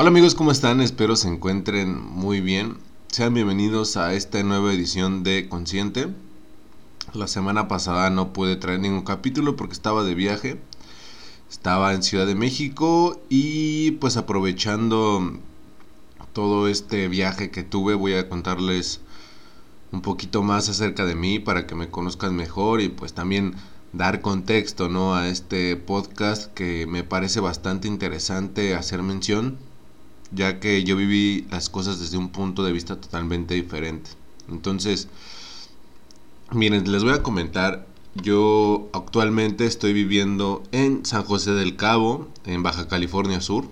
Hola 0.00 0.08
amigos, 0.08 0.34
¿cómo 0.34 0.50
están? 0.50 0.80
Espero 0.80 1.14
se 1.14 1.28
encuentren 1.28 2.00
muy 2.02 2.40
bien. 2.40 2.78
Sean 3.08 3.34
bienvenidos 3.34 3.98
a 3.98 4.14
esta 4.14 4.42
nueva 4.42 4.72
edición 4.72 5.22
de 5.24 5.46
Consciente. 5.46 6.08
La 7.12 7.28
semana 7.28 7.68
pasada 7.68 8.08
no 8.08 8.32
pude 8.32 8.56
traer 8.56 8.80
ningún 8.80 9.02
capítulo 9.02 9.56
porque 9.56 9.74
estaba 9.74 10.02
de 10.02 10.14
viaje. 10.14 10.58
Estaba 11.50 11.92
en 11.92 12.02
Ciudad 12.02 12.26
de 12.26 12.34
México 12.34 13.20
y 13.28 13.90
pues 13.90 14.16
aprovechando 14.16 15.38
todo 16.32 16.66
este 16.66 17.08
viaje 17.08 17.50
que 17.50 17.62
tuve 17.62 17.92
voy 17.92 18.14
a 18.14 18.30
contarles 18.30 19.02
un 19.92 20.00
poquito 20.00 20.42
más 20.42 20.70
acerca 20.70 21.04
de 21.04 21.14
mí 21.14 21.40
para 21.40 21.66
que 21.66 21.74
me 21.74 21.90
conozcan 21.90 22.34
mejor 22.34 22.80
y 22.80 22.88
pues 22.88 23.12
también 23.12 23.54
dar 23.92 24.22
contexto 24.22 24.88
¿no? 24.88 25.14
a 25.14 25.28
este 25.28 25.76
podcast 25.76 26.50
que 26.54 26.86
me 26.86 27.04
parece 27.04 27.40
bastante 27.40 27.86
interesante 27.86 28.74
hacer 28.74 29.02
mención 29.02 29.58
ya 30.32 30.60
que 30.60 30.84
yo 30.84 30.96
viví 30.96 31.46
las 31.50 31.68
cosas 31.68 32.00
desde 32.00 32.16
un 32.16 32.30
punto 32.30 32.62
de 32.64 32.72
vista 32.72 33.00
totalmente 33.00 33.54
diferente. 33.54 34.10
Entonces, 34.48 35.08
miren, 36.50 36.90
les 36.90 37.04
voy 37.04 37.12
a 37.12 37.22
comentar, 37.22 37.86
yo 38.14 38.88
actualmente 38.92 39.66
estoy 39.66 39.92
viviendo 39.92 40.62
en 40.72 41.04
San 41.06 41.24
José 41.24 41.52
del 41.52 41.76
Cabo, 41.76 42.28
en 42.44 42.62
Baja 42.62 42.88
California 42.88 43.40
Sur, 43.40 43.68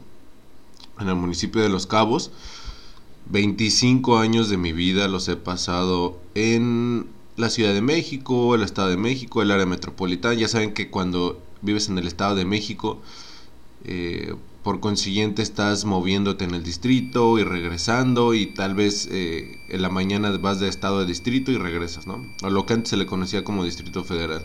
en 1.00 1.08
el 1.08 1.16
municipio 1.16 1.62
de 1.62 1.68
Los 1.68 1.86
Cabos. 1.86 2.30
25 3.30 4.18
años 4.18 4.48
de 4.48 4.56
mi 4.56 4.72
vida 4.72 5.06
los 5.06 5.28
he 5.28 5.36
pasado 5.36 6.18
en 6.34 7.06
la 7.36 7.50
Ciudad 7.50 7.74
de 7.74 7.82
México, 7.82 8.54
el 8.54 8.62
Estado 8.62 8.88
de 8.88 8.96
México, 8.96 9.42
el 9.42 9.50
área 9.50 9.66
metropolitana. 9.66 10.34
Ya 10.34 10.48
saben 10.48 10.72
que 10.72 10.90
cuando 10.90 11.40
vives 11.60 11.88
en 11.88 11.98
el 11.98 12.06
Estado 12.06 12.34
de 12.34 12.44
México, 12.44 13.00
eh, 13.84 14.34
por 14.68 14.80
consiguiente 14.80 15.40
estás 15.40 15.86
moviéndote 15.86 16.44
en 16.44 16.52
el 16.52 16.62
distrito 16.62 17.38
y 17.38 17.42
regresando 17.42 18.34
y 18.34 18.44
tal 18.44 18.74
vez 18.74 19.08
eh, 19.10 19.56
en 19.70 19.80
la 19.80 19.88
mañana 19.88 20.30
vas 20.36 20.60
de 20.60 20.68
estado 20.68 21.00
de 21.00 21.06
distrito 21.06 21.50
y 21.50 21.56
regresas, 21.56 22.06
¿no? 22.06 22.26
A 22.42 22.50
lo 22.50 22.66
que 22.66 22.74
antes 22.74 22.90
se 22.90 22.98
le 22.98 23.06
conocía 23.06 23.44
como 23.44 23.64
distrito 23.64 24.04
federal. 24.04 24.44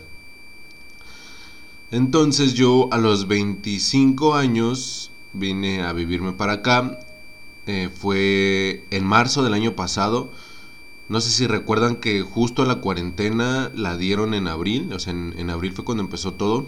Entonces 1.90 2.54
yo 2.54 2.88
a 2.90 2.96
los 2.96 3.28
25 3.28 4.34
años 4.34 5.10
vine 5.34 5.82
a 5.82 5.92
vivirme 5.92 6.32
para 6.32 6.54
acá. 6.54 7.00
Eh, 7.66 7.90
fue 7.94 8.86
en 8.90 9.04
marzo 9.04 9.42
del 9.42 9.52
año 9.52 9.76
pasado. 9.76 10.32
No 11.10 11.20
sé 11.20 11.28
si 11.28 11.46
recuerdan 11.46 11.96
que 11.96 12.22
justo 12.22 12.64
la 12.64 12.76
cuarentena 12.76 13.70
la 13.74 13.98
dieron 13.98 14.32
en 14.32 14.48
abril. 14.48 14.90
O 14.94 14.98
sea, 14.98 15.12
en 15.12 15.50
abril 15.50 15.74
fue 15.74 15.84
cuando 15.84 16.02
empezó 16.02 16.32
todo 16.32 16.66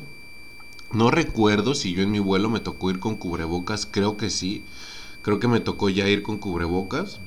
no 0.92 1.10
recuerdo 1.10 1.74
si 1.74 1.92
yo 1.92 2.02
en 2.02 2.10
mi 2.10 2.18
vuelo 2.18 2.48
me 2.50 2.60
tocó 2.60 2.90
ir 2.90 3.00
con 3.00 3.16
cubrebocas, 3.16 3.86
creo 3.90 4.16
que 4.16 4.30
sí. 4.30 4.62
Creo 5.22 5.40
que 5.40 5.48
me 5.48 5.60
tocó 5.60 5.88
ya 5.88 6.08
ir 6.08 6.22
con 6.22 6.38
cubrebocas. 6.38 7.20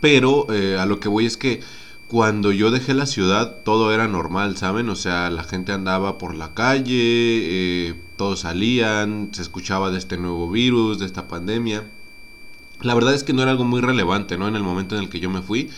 Pero 0.00 0.52
eh, 0.52 0.78
a 0.78 0.86
lo 0.86 1.00
que 1.00 1.08
voy 1.08 1.26
es 1.26 1.36
que 1.36 1.60
cuando 2.08 2.52
yo 2.52 2.70
dejé 2.70 2.94
la 2.94 3.06
ciudad 3.06 3.62
todo 3.64 3.92
era 3.92 4.06
normal, 4.06 4.56
¿saben? 4.56 4.88
O 4.90 4.96
sea, 4.96 5.30
la 5.30 5.44
gente 5.44 5.72
andaba 5.72 6.18
por 6.18 6.34
la 6.34 6.54
calle, 6.54 6.92
eh, 6.92 7.94
todos 8.16 8.40
salían, 8.40 9.30
se 9.32 9.42
escuchaba 9.42 9.90
de 9.90 9.98
este 9.98 10.18
nuevo 10.18 10.50
virus, 10.50 10.98
de 10.98 11.06
esta 11.06 11.26
pandemia. 11.26 11.84
La 12.82 12.94
verdad 12.94 13.14
es 13.14 13.24
que 13.24 13.32
no 13.32 13.42
era 13.42 13.52
algo 13.52 13.64
muy 13.64 13.80
relevante, 13.80 14.36
¿no? 14.36 14.46
En 14.46 14.56
el 14.56 14.62
momento 14.62 14.94
en 14.94 15.02
el 15.02 15.08
que 15.08 15.20
yo 15.20 15.30
me 15.30 15.42
fui, 15.42 15.70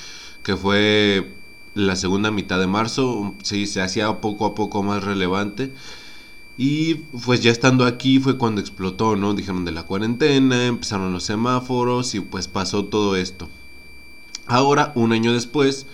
que 0.42 0.56
fue 0.56 1.34
la 1.74 1.94
segunda 1.94 2.30
mitad 2.30 2.58
de 2.58 2.66
marzo, 2.66 3.34
sí, 3.42 3.66
se 3.66 3.82
hacía 3.82 4.20
poco 4.20 4.46
a 4.46 4.54
poco 4.54 4.82
más 4.82 5.04
relevante. 5.04 5.72
Y 6.58 6.94
pues 7.24 7.42
ya 7.42 7.50
estando 7.50 7.84
aquí 7.84 8.18
fue 8.18 8.38
cuando 8.38 8.60
explotó, 8.60 9.14
¿no? 9.16 9.34
Dijeron 9.34 9.64
de 9.64 9.72
la 9.72 9.82
cuarentena, 9.82 10.66
empezaron 10.66 11.12
los 11.12 11.24
semáforos 11.24 12.14
y 12.14 12.20
pues 12.20 12.48
pasó 12.48 12.86
todo 12.86 13.16
esto. 13.16 13.48
Ahora, 14.46 14.92
un 14.94 15.12
año 15.12 15.32
después, 15.32 15.86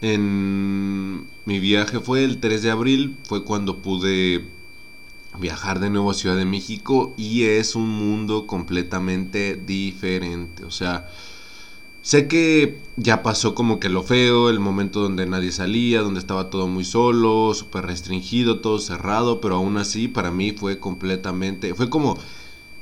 en 0.00 1.26
mi 1.44 1.58
viaje 1.60 2.00
fue 2.00 2.24
el 2.24 2.38
3 2.38 2.62
de 2.62 2.70
abril, 2.70 3.16
fue 3.24 3.44
cuando 3.44 3.78
pude 3.82 4.46
viajar 5.38 5.80
de 5.80 5.90
nuevo 5.90 6.10
a 6.10 6.14
Ciudad 6.14 6.36
de 6.36 6.44
México 6.44 7.14
y 7.16 7.44
es 7.44 7.74
un 7.74 7.88
mundo 7.88 8.46
completamente 8.46 9.56
diferente. 9.56 10.64
O 10.64 10.70
sea, 10.70 11.08
Sé 12.02 12.26
que 12.26 12.80
ya 12.96 13.22
pasó 13.22 13.54
como 13.54 13.78
que 13.78 13.88
lo 13.88 14.02
feo, 14.02 14.50
el 14.50 14.58
momento 14.58 15.00
donde 15.00 15.24
nadie 15.24 15.52
salía, 15.52 16.02
donde 16.02 16.18
estaba 16.18 16.50
todo 16.50 16.66
muy 16.66 16.84
solo, 16.84 17.54
súper 17.54 17.86
restringido, 17.86 18.58
todo 18.58 18.80
cerrado, 18.80 19.40
pero 19.40 19.54
aún 19.54 19.76
así 19.76 20.08
para 20.08 20.32
mí 20.32 20.50
fue 20.50 20.80
completamente, 20.80 21.74
fue 21.74 21.88
como 21.90 22.18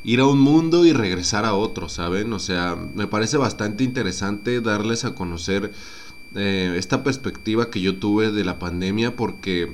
ir 0.05 0.21
a 0.21 0.27
un 0.27 0.41
mundo 0.41 0.87
y 0.87 0.95
regresar 0.95 1.45
a 1.45 1.55
otro, 1.55 1.91
¿saben? 1.91 2.33
O 2.33 2.39
sea, 2.39 2.77
me 2.95 3.07
parece 3.07 3.37
bastante 3.37 3.85
interesante 3.85 4.63
darles 4.63 5.05
a 5.05 5.15
conocer 5.15 5.73
eh, 6.35 6.75
esta 6.79 7.05
perspectiva 7.05 7.71
que 7.71 7.83
yo 7.83 7.97
tuve 7.99 8.31
de 8.31 8.45
la 8.45 8.59
pandemia 8.59 9.17
porque 9.17 9.71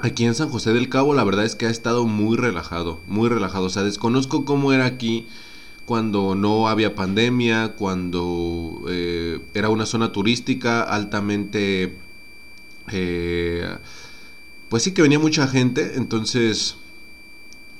aquí 0.00 0.24
en 0.24 0.34
San 0.34 0.50
José 0.50 0.74
del 0.74 0.90
Cabo 0.90 1.14
la 1.14 1.24
verdad 1.24 1.46
es 1.46 1.54
que 1.54 1.64
ha 1.66 1.70
estado 1.70 2.06
muy 2.06 2.36
relajado, 2.36 3.00
muy 3.06 3.30
relajado, 3.30 3.66
o 3.66 3.70
sea, 3.70 3.84
desconozco 3.84 4.44
cómo 4.44 4.74
era 4.74 4.84
aquí 4.84 5.26
cuando 5.86 6.34
no 6.34 6.68
había 6.68 6.94
pandemia, 6.94 7.74
cuando 7.76 8.84
eh, 8.88 9.40
era 9.54 9.68
una 9.68 9.86
zona 9.86 10.12
turística 10.12 10.82
altamente... 10.82 11.96
Eh, 12.92 13.76
pues 14.68 14.84
sí 14.84 14.92
que 14.92 15.02
venía 15.02 15.18
mucha 15.18 15.48
gente, 15.48 15.94
entonces 15.96 16.76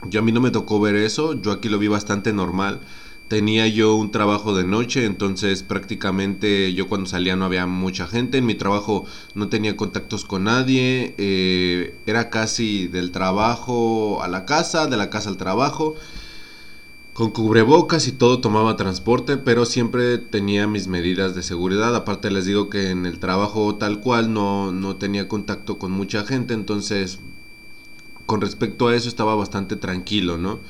yo 0.09 0.21
a 0.21 0.23
mí 0.23 0.33
no 0.33 0.41
me 0.41 0.51
tocó 0.51 0.81
ver 0.81 0.97
eso, 0.97 1.41
yo 1.41 1.53
aquí 1.53 1.69
lo 1.69 1.79
vi 1.79 1.89
bastante 1.89 2.33
normal. 2.33 2.81
Tenía 3.29 3.69
yo 3.69 3.95
un 3.95 4.11
trabajo 4.11 4.57
de 4.57 4.65
noche, 4.65 5.05
entonces 5.05 5.63
prácticamente 5.63 6.75
yo 6.75 6.89
cuando 6.89 7.09
salía 7.09 7.37
no 7.37 7.45
había 7.45 7.65
mucha 7.67 8.09
gente. 8.09 8.39
En 8.39 8.47
mi 8.47 8.57
trabajo 8.57 9.05
no 9.35 9.49
tenía 9.49 9.77
contactos 9.77 10.25
con 10.25 10.45
nadie. 10.45 11.15
Eh, 11.17 11.95
era 12.07 12.29
casi 12.29 12.89
del 12.89 13.13
trabajo 13.13 14.21
a 14.21 14.27
la 14.27 14.45
casa, 14.47 14.89
de 14.89 14.97
la 14.97 15.11
casa 15.11 15.29
al 15.29 15.37
trabajo 15.37 15.95
con 17.21 17.33
cubrebocas 17.33 18.09
y 18.09 18.13
todo 18.13 18.41
tomaba 18.41 18.77
transporte, 18.77 19.37
pero 19.37 19.67
siempre 19.67 20.17
tenía 20.17 20.67
mis 20.67 20.89
medidas 20.89 21.35
de 21.35 21.43
seguridad. 21.43 21.95
Aparte 21.95 22.31
les 22.31 22.47
digo 22.47 22.71
que 22.71 22.89
en 22.89 23.05
el 23.05 23.19
trabajo 23.19 23.75
tal 23.75 24.01
cual 24.01 24.33
no, 24.33 24.73
no 24.73 24.97
tenía 24.97 25.29
contacto 25.29 25.79
con 25.79 25.93
mucha 25.93 26.25
gente, 26.25 26.55
entonces 26.55 27.19
con 28.25 28.41
respecto 28.41 28.89
a 28.89 28.97
eso 28.97 29.07
estaba 29.07 29.35
bastante 29.35 29.77
tranquilo, 29.77 30.39
¿no? 30.39 30.61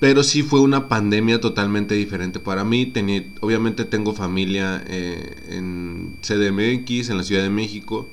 Pero 0.00 0.22
sí 0.22 0.42
fue 0.42 0.60
una 0.60 0.86
pandemia 0.86 1.40
totalmente 1.40 1.94
diferente 1.94 2.38
para 2.38 2.62
mí. 2.64 2.84
Tenía, 2.84 3.24
obviamente 3.40 3.86
tengo 3.86 4.12
familia 4.12 4.84
eh, 4.86 5.34
en 5.48 6.16
CDMX, 6.20 7.08
en 7.08 7.16
la 7.16 7.22
Ciudad 7.22 7.42
de 7.42 7.48
México. 7.48 8.10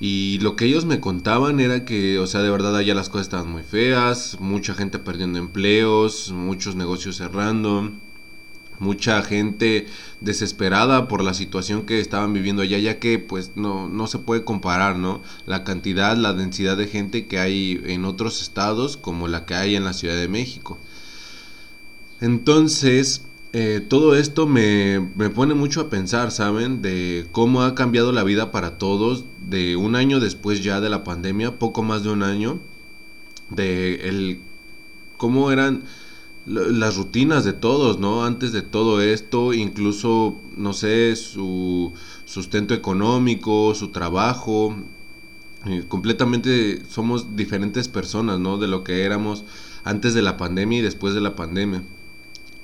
Y 0.00 0.38
lo 0.40 0.54
que 0.54 0.66
ellos 0.66 0.84
me 0.84 1.00
contaban 1.00 1.58
era 1.58 1.84
que, 1.84 2.18
o 2.20 2.26
sea, 2.26 2.42
de 2.42 2.50
verdad 2.50 2.76
allá 2.76 2.94
las 2.94 3.08
cosas 3.08 3.26
estaban 3.26 3.50
muy 3.50 3.62
feas, 3.64 4.36
mucha 4.40 4.74
gente 4.74 5.00
perdiendo 5.00 5.38
empleos, 5.40 6.30
muchos 6.30 6.76
negocios 6.76 7.16
cerrando, 7.16 7.90
mucha 8.78 9.22
gente 9.22 9.86
desesperada 10.20 11.08
por 11.08 11.24
la 11.24 11.34
situación 11.34 11.82
que 11.82 11.98
estaban 11.98 12.32
viviendo 12.32 12.62
allá, 12.62 12.78
ya 12.78 13.00
que 13.00 13.18
pues 13.18 13.52
no, 13.56 13.88
no 13.88 14.06
se 14.06 14.18
puede 14.20 14.44
comparar, 14.44 14.96
¿no? 14.96 15.20
La 15.46 15.64
cantidad, 15.64 16.16
la 16.16 16.32
densidad 16.32 16.76
de 16.76 16.86
gente 16.86 17.26
que 17.26 17.40
hay 17.40 17.80
en 17.84 18.04
otros 18.04 18.40
estados 18.40 18.96
como 18.96 19.26
la 19.26 19.46
que 19.46 19.54
hay 19.54 19.74
en 19.74 19.84
la 19.84 19.94
Ciudad 19.94 20.16
de 20.16 20.28
México. 20.28 20.78
Entonces, 22.20 23.24
eh, 23.60 23.80
todo 23.80 24.14
esto 24.14 24.46
me, 24.46 25.00
pone 25.34 25.52
mucho 25.52 25.80
a 25.80 25.90
pensar, 25.90 26.30
¿saben? 26.30 26.80
De 26.80 27.26
cómo 27.32 27.62
ha 27.62 27.74
cambiado 27.74 28.12
la 28.12 28.22
vida 28.22 28.52
para 28.52 28.78
todos, 28.78 29.24
de 29.48 29.74
un 29.74 29.96
año 29.96 30.20
después 30.20 30.62
ya 30.62 30.80
de 30.80 30.88
la 30.88 31.02
pandemia, 31.02 31.58
poco 31.58 31.82
más 31.82 32.04
de 32.04 32.10
un 32.10 32.22
año, 32.22 32.60
de 33.50 34.08
el, 34.08 34.42
cómo 35.16 35.50
eran 35.50 35.82
las 36.46 36.96
rutinas 36.96 37.44
de 37.44 37.52
todos, 37.52 37.98
¿no? 37.98 38.24
Antes 38.24 38.52
de 38.52 38.62
todo 38.62 39.02
esto, 39.02 39.52
incluso, 39.52 40.36
no 40.56 40.72
sé, 40.72 41.16
su 41.16 41.92
sustento 42.26 42.74
económico, 42.74 43.74
su 43.74 43.88
trabajo, 43.88 44.76
eh, 45.66 45.82
completamente 45.88 46.84
somos 46.88 47.34
diferentes 47.34 47.88
personas, 47.88 48.38
¿no? 48.38 48.56
De 48.56 48.68
lo 48.68 48.84
que 48.84 49.02
éramos 49.02 49.44
antes 49.82 50.14
de 50.14 50.22
la 50.22 50.36
pandemia 50.36 50.78
y 50.78 50.82
después 50.82 51.12
de 51.14 51.22
la 51.22 51.34
pandemia. 51.34 51.82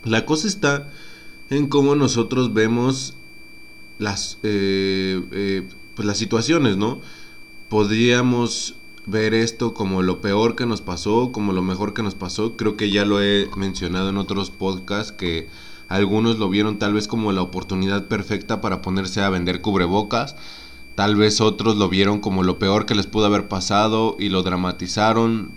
La 0.04 0.26
cosa 0.26 0.46
está 0.46 0.90
en 1.50 1.68
cómo 1.68 1.94
nosotros 1.94 2.52
vemos 2.52 3.14
las, 3.98 4.38
eh, 4.42 5.22
eh, 5.32 5.68
pues 5.94 6.06
las 6.06 6.18
situaciones, 6.18 6.76
¿no? 6.76 7.00
Podríamos 7.68 8.76
ver 9.06 9.34
esto 9.34 9.74
como 9.74 10.02
lo 10.02 10.20
peor 10.20 10.56
que 10.56 10.66
nos 10.66 10.80
pasó, 10.80 11.32
como 11.32 11.52
lo 11.52 11.62
mejor 11.62 11.94
que 11.94 12.02
nos 12.02 12.14
pasó. 12.14 12.56
Creo 12.56 12.76
que 12.76 12.90
ya 12.90 13.04
lo 13.04 13.22
he 13.22 13.48
mencionado 13.56 14.10
en 14.10 14.16
otros 14.16 14.50
podcasts 14.50 15.12
que 15.12 15.48
algunos 15.88 16.38
lo 16.38 16.48
vieron 16.48 16.78
tal 16.78 16.94
vez 16.94 17.08
como 17.08 17.32
la 17.32 17.42
oportunidad 17.42 18.06
perfecta 18.06 18.60
para 18.60 18.82
ponerse 18.82 19.22
a 19.22 19.30
vender 19.30 19.60
cubrebocas. 19.60 20.36
Tal 20.94 21.16
vez 21.16 21.40
otros 21.40 21.76
lo 21.76 21.88
vieron 21.88 22.20
como 22.20 22.42
lo 22.42 22.58
peor 22.58 22.86
que 22.86 22.94
les 22.94 23.06
pudo 23.06 23.26
haber 23.26 23.48
pasado 23.48 24.16
y 24.18 24.28
lo 24.28 24.42
dramatizaron. 24.42 25.50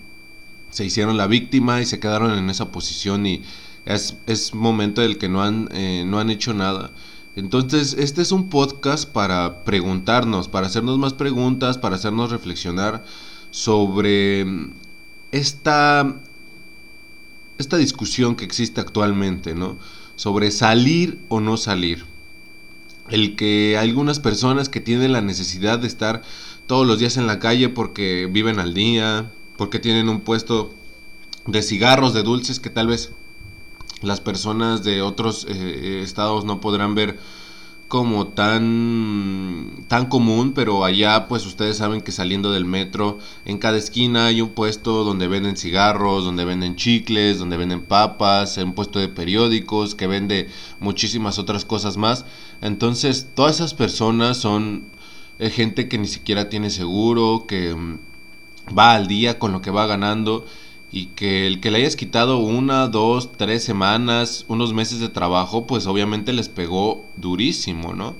se 0.69 0.85
hicieron 0.85 1.17
la 1.17 1.27
víctima 1.27 1.81
y 1.81 1.85
se 1.85 1.99
quedaron 1.99 2.37
en 2.37 2.49
esa 2.49 2.71
posición 2.71 3.25
y 3.25 3.43
es, 3.87 4.17
es 4.27 4.53
momento 4.53 5.01
del 5.01 5.17
que 5.17 5.29
no 5.29 5.41
han, 5.41 5.69
eh, 5.71 6.03
no 6.05 6.19
han 6.19 6.29
hecho 6.29 6.53
nada. 6.53 6.91
Entonces, 7.35 7.95
este 7.97 8.21
es 8.21 8.31
un 8.31 8.49
podcast 8.49 9.09
para 9.09 9.63
preguntarnos, 9.63 10.47
para 10.47 10.67
hacernos 10.67 10.97
más 10.97 11.13
preguntas, 11.13 11.77
para 11.77 11.95
hacernos 11.95 12.31
reflexionar 12.31 13.05
sobre 13.51 14.45
esta, 15.31 16.15
esta 17.57 17.77
discusión 17.77 18.35
que 18.35 18.43
existe 18.43 18.81
actualmente, 18.81 19.55
¿no? 19.55 19.77
Sobre 20.15 20.51
salir 20.51 21.19
o 21.29 21.39
no 21.39 21.57
salir. 21.57 22.05
El 23.09 23.35
que 23.35 23.77
algunas 23.77 24.19
personas 24.19 24.67
que 24.67 24.81
tienen 24.81 25.13
la 25.13 25.21
necesidad 25.21 25.79
de 25.79 25.87
estar 25.87 26.23
todos 26.65 26.85
los 26.85 26.99
días 26.99 27.15
en 27.15 27.27
la 27.27 27.39
calle 27.39 27.69
porque 27.69 28.27
viven 28.29 28.59
al 28.59 28.73
día, 28.73 29.31
porque 29.55 29.79
tienen 29.79 30.09
un 30.09 30.21
puesto 30.21 30.73
de 31.45 31.61
cigarros, 31.61 32.13
de 32.13 32.23
dulces 32.23 32.59
que 32.59 32.69
tal 32.69 32.87
vez 32.87 33.13
las 34.01 34.21
personas 34.21 34.83
de 34.83 35.01
otros 35.01 35.45
eh, 35.45 35.51
eh, 35.53 36.01
estados 36.03 36.45
no 36.45 36.59
podrán 36.59 36.95
ver 36.95 37.19
como 37.87 38.27
tan 38.27 39.85
tan 39.87 40.07
común, 40.07 40.51
pero 40.53 40.83
allá 40.83 41.27
pues 41.29 41.45
ustedes 41.45 41.77
saben 41.77 42.01
que 42.01 42.11
saliendo 42.11 42.51
del 42.51 42.65
metro 42.65 43.17
en 43.45 43.57
cada 43.59 43.77
esquina 43.77 44.25
hay 44.25 44.41
un 44.41 44.49
puesto 44.49 45.05
donde 45.05 45.27
venden 45.27 45.55
cigarros, 45.55 46.25
donde 46.25 46.43
venden 46.43 46.75
chicles, 46.75 47.39
donde 47.39 47.55
venden 47.55 47.81
papas, 47.81 48.57
un 48.57 48.73
puesto 48.73 48.99
de 48.99 49.07
periódicos 49.07 49.95
que 49.95 50.07
vende 50.07 50.49
muchísimas 50.81 51.39
otras 51.39 51.63
cosas 51.63 51.95
más. 51.95 52.25
Entonces, 52.61 53.29
todas 53.33 53.55
esas 53.55 53.73
personas 53.73 54.37
son 54.37 54.83
eh, 55.39 55.49
gente 55.49 55.87
que 55.87 55.97
ni 55.97 56.07
siquiera 56.07 56.49
tiene 56.49 56.69
seguro, 56.69 57.45
que 57.47 57.73
mm, 57.73 57.99
va 58.77 58.95
al 58.95 59.07
día 59.07 59.39
con 59.39 59.53
lo 59.53 59.61
que 59.61 59.71
va 59.71 59.87
ganando 59.87 60.45
y 60.91 61.07
que 61.07 61.47
el 61.47 61.59
que 61.59 61.71
le 61.71 61.79
hayas 61.79 61.95
quitado 61.95 62.37
una, 62.39 62.87
dos, 62.87 63.31
tres 63.33 63.63
semanas, 63.63 64.45
unos 64.47 64.73
meses 64.73 64.99
de 64.99 65.09
trabajo, 65.09 65.67
pues 65.67 65.85
obviamente 65.85 66.33
les 66.33 66.49
pegó 66.49 67.05
durísimo, 67.17 67.93
¿no? 67.93 68.15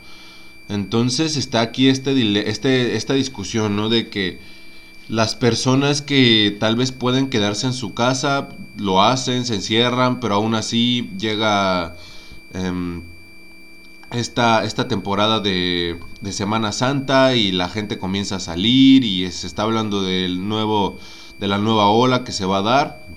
Entonces 0.69 1.37
está 1.37 1.61
aquí 1.61 1.87
este, 1.87 2.49
este, 2.49 2.95
esta 2.95 3.13
discusión, 3.13 3.75
¿no? 3.77 3.87
De 3.89 4.09
que 4.09 4.39
las 5.07 5.35
personas 5.35 6.01
que 6.01 6.55
tal 6.59 6.75
vez 6.75 6.91
pueden 6.91 7.29
quedarse 7.29 7.67
en 7.67 7.73
su 7.73 7.93
casa, 7.93 8.49
lo 8.77 9.01
hacen, 9.01 9.45
se 9.45 9.55
encierran, 9.55 10.19
pero 10.19 10.35
aún 10.35 10.53
así 10.53 11.09
llega 11.17 11.95
em, 12.53 13.03
esta, 14.11 14.65
esta 14.65 14.89
temporada 14.89 15.39
de, 15.39 15.99
de 16.19 16.31
Semana 16.33 16.73
Santa 16.73 17.35
y 17.35 17.53
la 17.53 17.69
gente 17.69 17.97
comienza 17.97 18.35
a 18.35 18.39
salir 18.41 19.05
y 19.05 19.31
se 19.31 19.47
está 19.47 19.63
hablando 19.63 20.01
del 20.01 20.47
nuevo 20.47 20.99
de 21.39 21.47
la 21.47 21.57
nueva 21.57 21.89
ola 21.89 22.23
que 22.23 22.31
se 22.31 22.45
va 22.45 22.59
a 22.59 22.61
dar. 22.61 23.07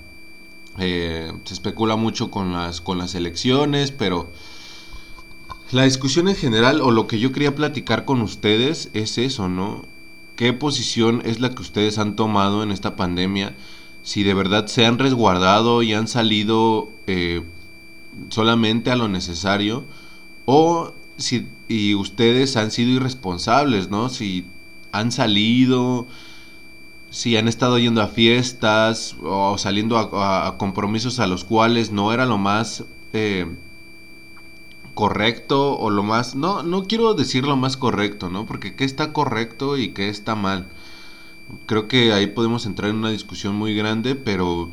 Eh, 0.77 1.31
se 1.43 1.53
especula 1.53 1.95
mucho 1.95 2.31
con 2.31 2.53
las, 2.53 2.81
con 2.81 2.97
las 2.97 3.15
elecciones, 3.15 3.91
pero 3.91 4.31
la 5.71 5.83
discusión 5.83 6.27
en 6.27 6.35
general 6.35 6.81
o 6.81 6.91
lo 6.91 7.07
que 7.07 7.19
yo 7.19 7.31
quería 7.31 7.55
platicar 7.55 8.05
con 8.05 8.21
ustedes 8.21 8.89
es 8.93 9.17
eso, 9.17 9.49
¿no? 9.49 9.85
¿Qué 10.35 10.53
posición 10.53 11.21
es 11.25 11.39
la 11.39 11.51
que 11.51 11.61
ustedes 11.61 11.97
han 11.97 12.15
tomado 12.15 12.63
en 12.63 12.71
esta 12.71 12.95
pandemia? 12.95 13.55
Si 14.03 14.23
de 14.23 14.33
verdad 14.33 14.67
se 14.67 14.85
han 14.85 14.97
resguardado 14.97 15.83
y 15.83 15.93
han 15.93 16.07
salido 16.07 16.89
eh, 17.07 17.43
solamente 18.29 18.91
a 18.91 18.95
lo 18.95 19.07
necesario 19.07 19.83
o 20.45 20.93
si 21.17 21.47
y 21.71 21.95
ustedes 21.95 22.57
han 22.57 22.71
sido 22.71 22.91
irresponsables, 22.91 23.89
¿no? 23.89 24.09
Si 24.09 24.45
han 24.91 25.11
salido, 25.13 26.05
si 27.11 27.35
han 27.35 27.49
estado 27.49 27.77
yendo 27.77 28.01
a 28.01 28.07
fiestas 28.07 29.17
o 29.21 29.57
saliendo 29.57 29.97
a, 29.97 30.57
compromisos 30.57 31.19
a 31.19 31.27
los 31.27 31.43
cuales 31.43 31.91
no 31.91 32.13
era 32.13 32.25
lo 32.25 32.37
más 32.37 32.85
eh, 33.11 33.53
correcto 34.93 35.77
o 35.77 35.89
lo 35.89 36.03
más... 36.03 36.35
No, 36.35 36.63
no 36.63 36.85
quiero 36.85 37.13
decir 37.13 37.43
lo 37.43 37.57
más 37.57 37.75
correcto, 37.75 38.29
¿no? 38.29 38.45
Porque 38.45 38.75
qué 38.75 38.85
está 38.85 39.11
correcto 39.11 39.77
y 39.77 39.89
qué 39.89 40.07
está 40.07 40.35
mal. 40.35 40.67
Creo 41.65 41.89
que 41.89 42.13
ahí 42.13 42.27
podemos 42.27 42.65
entrar 42.65 42.89
en 42.89 42.95
una 42.95 43.11
discusión 43.11 43.55
muy 43.55 43.75
grande, 43.75 44.15
pero 44.15 44.71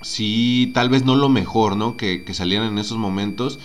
sí, 0.00 0.72
tal 0.74 0.88
vez 0.88 1.04
no 1.04 1.14
lo 1.14 1.28
mejor, 1.28 1.76
¿no? 1.76 1.96
Que, 1.96 2.24
salieran 2.32 2.66
en 2.72 2.78
esos 2.78 2.98
momentos. 2.98 3.60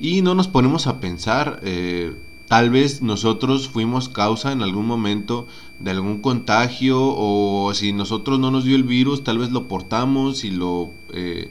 Y 0.00 0.22
no 0.22 0.34
nos 0.34 0.48
ponemos 0.48 0.88
a 0.88 0.98
pensar... 0.98 1.60
Eh, 1.62 2.16
Tal 2.52 2.68
vez 2.68 3.00
nosotros 3.00 3.70
fuimos 3.70 4.10
causa 4.10 4.52
en 4.52 4.60
algún 4.60 4.84
momento 4.84 5.46
de 5.78 5.90
algún 5.90 6.20
contagio 6.20 6.98
o 7.00 7.72
si 7.72 7.94
nosotros 7.94 8.38
no 8.40 8.50
nos 8.50 8.64
dio 8.64 8.76
el 8.76 8.84
virus, 8.84 9.24
tal 9.24 9.38
vez 9.38 9.52
lo 9.52 9.68
portamos 9.68 10.44
y 10.44 10.50
lo, 10.50 10.92
eh, 11.14 11.50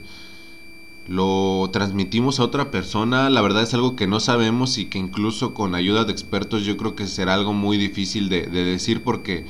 lo 1.08 1.68
transmitimos 1.72 2.38
a 2.38 2.44
otra 2.44 2.70
persona. 2.70 3.30
La 3.30 3.40
verdad 3.40 3.64
es 3.64 3.74
algo 3.74 3.96
que 3.96 4.06
no 4.06 4.20
sabemos 4.20 4.78
y 4.78 4.84
que 4.84 4.98
incluso 4.98 5.54
con 5.54 5.74
ayuda 5.74 6.04
de 6.04 6.12
expertos 6.12 6.64
yo 6.64 6.76
creo 6.76 6.94
que 6.94 7.08
será 7.08 7.34
algo 7.34 7.52
muy 7.52 7.78
difícil 7.78 8.28
de, 8.28 8.46
decir 8.46 9.02
porque 9.02 9.44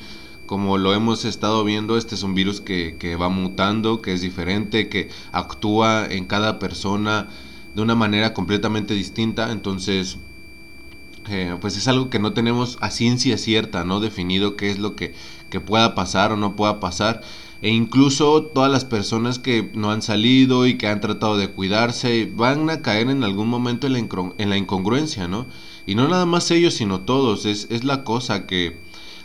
como 0.47 0.79
lo 0.79 0.95
hemos 0.95 1.23
estado 1.23 1.63
viendo, 1.63 1.97
este 1.97 2.15
es 2.15 2.23
un 2.23 2.33
virus 2.33 2.61
que, 2.61 2.95
que 2.97 3.15
va 3.15 3.29
mutando, 3.29 4.01
que 4.01 4.13
es 4.13 4.21
diferente, 4.21 4.89
que 4.89 5.09
actúa 5.31 6.07
en 6.07 6.25
cada 6.25 6.57
persona 6.57 7.27
de 7.75 7.83
una 7.83 7.93
manera 7.93 8.33
completamente 8.33 8.95
distinta. 8.95 9.51
Entonces 9.51 10.17
pues 11.59 11.77
es 11.77 11.87
algo 11.87 12.09
que 12.09 12.19
no 12.19 12.33
tenemos 12.33 12.77
a 12.81 12.91
ciencia 12.91 13.37
cierta, 13.37 13.83
¿no? 13.83 13.99
Definido 13.99 14.55
qué 14.55 14.71
es 14.71 14.79
lo 14.79 14.95
que, 14.95 15.13
que 15.49 15.59
pueda 15.59 15.95
pasar 15.95 16.31
o 16.31 16.37
no 16.37 16.55
pueda 16.55 16.79
pasar. 16.79 17.21
E 17.61 17.69
incluso 17.69 18.43
todas 18.43 18.69
las 18.69 18.83
personas 18.83 19.39
que 19.39 19.71
no 19.73 19.91
han 19.91 20.01
salido 20.01 20.67
y 20.67 20.77
que 20.77 20.87
han 20.87 20.99
tratado 20.99 21.37
de 21.37 21.49
cuidarse 21.49 22.29
van 22.35 22.69
a 22.69 22.81
caer 22.81 23.09
en 23.09 23.23
algún 23.23 23.47
momento 23.47 23.87
en 23.87 23.93
la, 23.93 23.99
en 23.99 24.49
la 24.49 24.57
incongruencia, 24.57 25.27
¿no? 25.29 25.47
Y 25.85 25.95
no 25.95 26.07
nada 26.09 26.25
más 26.25 26.51
ellos, 26.51 26.73
sino 26.73 27.01
todos. 27.01 27.45
Es, 27.45 27.67
es 27.69 27.85
la 27.85 28.03
cosa 28.03 28.45
que 28.47 28.77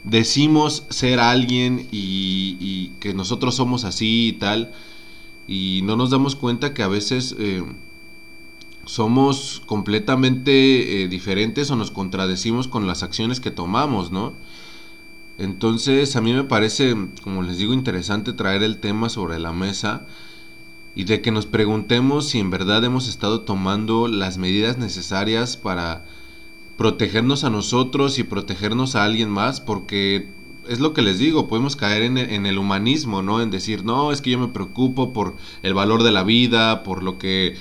decimos 0.04 0.84
ser 0.88 1.18
alguien 1.18 1.88
y, 1.90 2.56
y, 2.60 2.92
que 3.00 3.12
nosotros 3.12 3.56
somos 3.56 3.84
así 3.84 4.28
y 4.28 4.32
tal. 4.34 4.72
Y 5.48 5.80
no 5.84 5.96
nos 5.96 6.10
damos 6.10 6.36
cuenta 6.36 6.74
que 6.74 6.82
a 6.82 6.88
veces... 6.88 7.34
Eh, 7.38 7.64
somos 8.88 9.60
completamente 9.66 11.02
eh, 11.02 11.08
diferentes 11.08 11.70
o 11.70 11.76
nos 11.76 11.90
contradecimos 11.90 12.68
con 12.68 12.86
las 12.86 13.02
acciones 13.02 13.38
que 13.38 13.50
tomamos, 13.50 14.12
¿no? 14.12 14.32
Entonces 15.36 16.16
a 16.16 16.22
mí 16.22 16.32
me 16.32 16.44
parece, 16.44 16.96
como 17.22 17.42
les 17.42 17.58
digo, 17.58 17.74
interesante 17.74 18.32
traer 18.32 18.62
el 18.62 18.78
tema 18.78 19.10
sobre 19.10 19.38
la 19.38 19.52
mesa 19.52 20.06
y 20.94 21.04
de 21.04 21.20
que 21.20 21.30
nos 21.30 21.44
preguntemos 21.44 22.30
si 22.30 22.40
en 22.40 22.48
verdad 22.48 22.82
hemos 22.82 23.08
estado 23.08 23.42
tomando 23.42 24.08
las 24.08 24.38
medidas 24.38 24.78
necesarias 24.78 25.58
para 25.58 26.06
protegernos 26.78 27.44
a 27.44 27.50
nosotros 27.50 28.18
y 28.18 28.24
protegernos 28.24 28.96
a 28.96 29.04
alguien 29.04 29.28
más, 29.28 29.60
porque 29.60 30.30
es 30.66 30.80
lo 30.80 30.94
que 30.94 31.02
les 31.02 31.18
digo, 31.18 31.46
podemos 31.46 31.76
caer 31.76 32.04
en 32.04 32.16
en 32.16 32.46
el, 32.46 32.56
humanismo, 32.56 33.20
¿no? 33.20 33.42
En 33.42 33.50
decir, 33.50 33.84
no, 33.84 34.12
es 34.12 34.22
que 34.22 34.30
yo 34.30 34.38
me 34.38 34.48
preocupo 34.48 35.12
por 35.12 35.36
el 35.62 35.74
valor 35.74 36.04
de 36.04 36.10
la 36.10 36.22
vida, 36.22 36.82
por 36.84 37.02
lo 37.02 37.18
que 37.18 37.54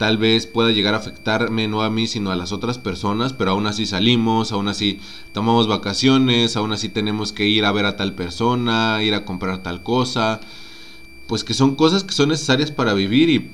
tal 0.00 0.16
vez 0.16 0.46
pueda 0.46 0.70
llegar 0.70 0.94
a 0.94 0.96
afectarme 0.96 1.68
no 1.68 1.82
a 1.82 1.90
mí 1.90 2.06
sino 2.06 2.30
a 2.30 2.34
las 2.34 2.52
otras 2.52 2.78
personas, 2.78 3.34
pero 3.34 3.50
aún 3.50 3.66
así 3.66 3.84
salimos, 3.84 4.50
aún 4.50 4.68
así 4.68 4.98
tomamos 5.34 5.66
vacaciones, 5.66 6.56
aún 6.56 6.72
así 6.72 6.88
tenemos 6.88 7.34
que 7.34 7.46
ir 7.46 7.66
a 7.66 7.72
ver 7.72 7.84
a 7.84 7.96
tal 7.96 8.14
persona, 8.14 9.02
ir 9.02 9.12
a 9.12 9.26
comprar 9.26 9.62
tal 9.62 9.82
cosa, 9.82 10.40
pues 11.26 11.44
que 11.44 11.52
son 11.52 11.74
cosas 11.76 12.02
que 12.02 12.14
son 12.14 12.30
necesarias 12.30 12.70
para 12.70 12.94
vivir 12.94 13.28
y 13.28 13.50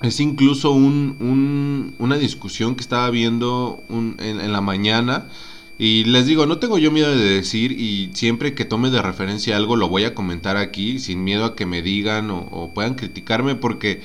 es 0.00 0.20
incluso 0.20 0.70
un, 0.70 1.94
una 1.98 2.16
discusión 2.16 2.76
que 2.76 2.80
estaba 2.80 3.10
viendo 3.10 3.84
en, 3.90 4.16
en 4.40 4.52
la 4.54 4.62
mañana. 4.62 5.28
Y 5.76 6.04
les 6.04 6.24
digo, 6.24 6.46
no 6.46 6.56
tengo 6.56 6.78
yo 6.78 6.90
miedo 6.92 7.14
de 7.14 7.28
decir 7.28 7.72
y 7.72 8.08
siempre 8.14 8.54
que 8.54 8.64
tome 8.64 8.88
de 8.88 9.02
referencia 9.02 9.54
algo 9.58 9.76
lo 9.76 9.90
voy 9.90 10.04
a 10.04 10.14
comentar 10.14 10.56
aquí 10.56 10.98
sin 10.98 11.24
miedo 11.24 11.44
a 11.44 11.54
que 11.56 11.66
me 11.66 11.82
digan 11.82 12.30
o, 12.30 12.38
o 12.38 12.72
puedan 12.72 12.94
criticarme 12.94 13.54
porque 13.54 14.00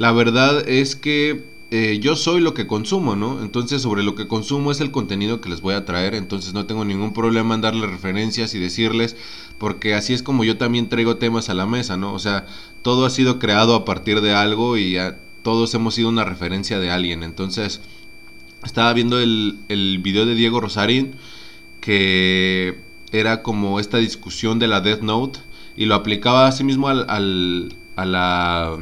la 0.00 0.12
verdad 0.12 0.66
es 0.66 0.96
que 0.96 1.44
eh, 1.70 1.98
yo 2.00 2.16
soy 2.16 2.40
lo 2.40 2.54
que 2.54 2.66
consumo, 2.66 3.16
¿no? 3.16 3.42
Entonces 3.42 3.82
sobre 3.82 4.02
lo 4.02 4.14
que 4.14 4.26
consumo 4.26 4.72
es 4.72 4.80
el 4.80 4.90
contenido 4.90 5.42
que 5.42 5.50
les 5.50 5.60
voy 5.60 5.74
a 5.74 5.84
traer, 5.84 6.14
entonces 6.14 6.54
no 6.54 6.64
tengo 6.64 6.86
ningún 6.86 7.12
problema 7.12 7.54
en 7.54 7.60
darles 7.60 7.90
referencias 7.90 8.54
y 8.54 8.58
decirles, 8.58 9.14
porque 9.58 9.92
así 9.92 10.14
es 10.14 10.22
como 10.22 10.42
yo 10.42 10.56
también 10.56 10.88
traigo 10.88 11.18
temas 11.18 11.50
a 11.50 11.54
la 11.54 11.66
mesa, 11.66 11.98
¿no? 11.98 12.14
O 12.14 12.18
sea, 12.18 12.46
todo 12.80 13.04
ha 13.04 13.10
sido 13.10 13.38
creado 13.38 13.74
a 13.74 13.84
partir 13.84 14.22
de 14.22 14.32
algo 14.32 14.78
y 14.78 14.96
todos 15.42 15.74
hemos 15.74 15.96
sido 15.96 16.08
una 16.08 16.24
referencia 16.24 16.78
de 16.78 16.90
alguien, 16.90 17.22
entonces 17.22 17.82
estaba 18.64 18.94
viendo 18.94 19.20
el, 19.20 19.58
el 19.68 19.98
video 19.98 20.24
de 20.24 20.34
Diego 20.34 20.62
Rosarín 20.62 21.16
que 21.82 22.78
era 23.12 23.42
como 23.42 23.78
esta 23.78 23.98
discusión 23.98 24.58
de 24.58 24.66
la 24.66 24.80
Death 24.80 25.02
Note 25.02 25.40
y 25.76 25.84
lo 25.84 25.94
aplicaba 25.94 26.46
a 26.46 26.52
sí 26.52 26.64
mismo 26.64 26.88
al, 26.88 27.04
al, 27.10 27.76
a 27.96 28.06
la 28.06 28.78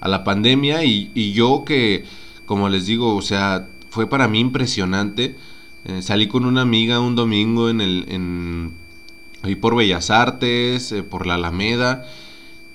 a 0.00 0.08
la 0.08 0.24
pandemia 0.24 0.84
y, 0.84 1.32
yo 1.32 1.64
que, 1.64 2.04
como 2.44 2.68
les 2.68 2.86
digo, 2.86 3.14
o 3.14 3.22
sea, 3.22 3.68
fue 3.90 4.08
para 4.08 4.28
mí 4.28 4.40
impresionante. 4.40 5.36
Eh, 5.84 6.02
salí 6.02 6.26
con 6.26 6.44
una 6.44 6.62
amiga 6.62 7.00
un 7.00 7.14
domingo 7.14 7.70
en 7.70 7.80
el, 7.80 8.72
ahí 9.42 9.54
por 9.54 9.76
Bellas 9.76 10.10
Artes, 10.10 10.92
eh, 10.92 11.02
por 11.02 11.26
la 11.26 11.34
Alameda, 11.34 12.04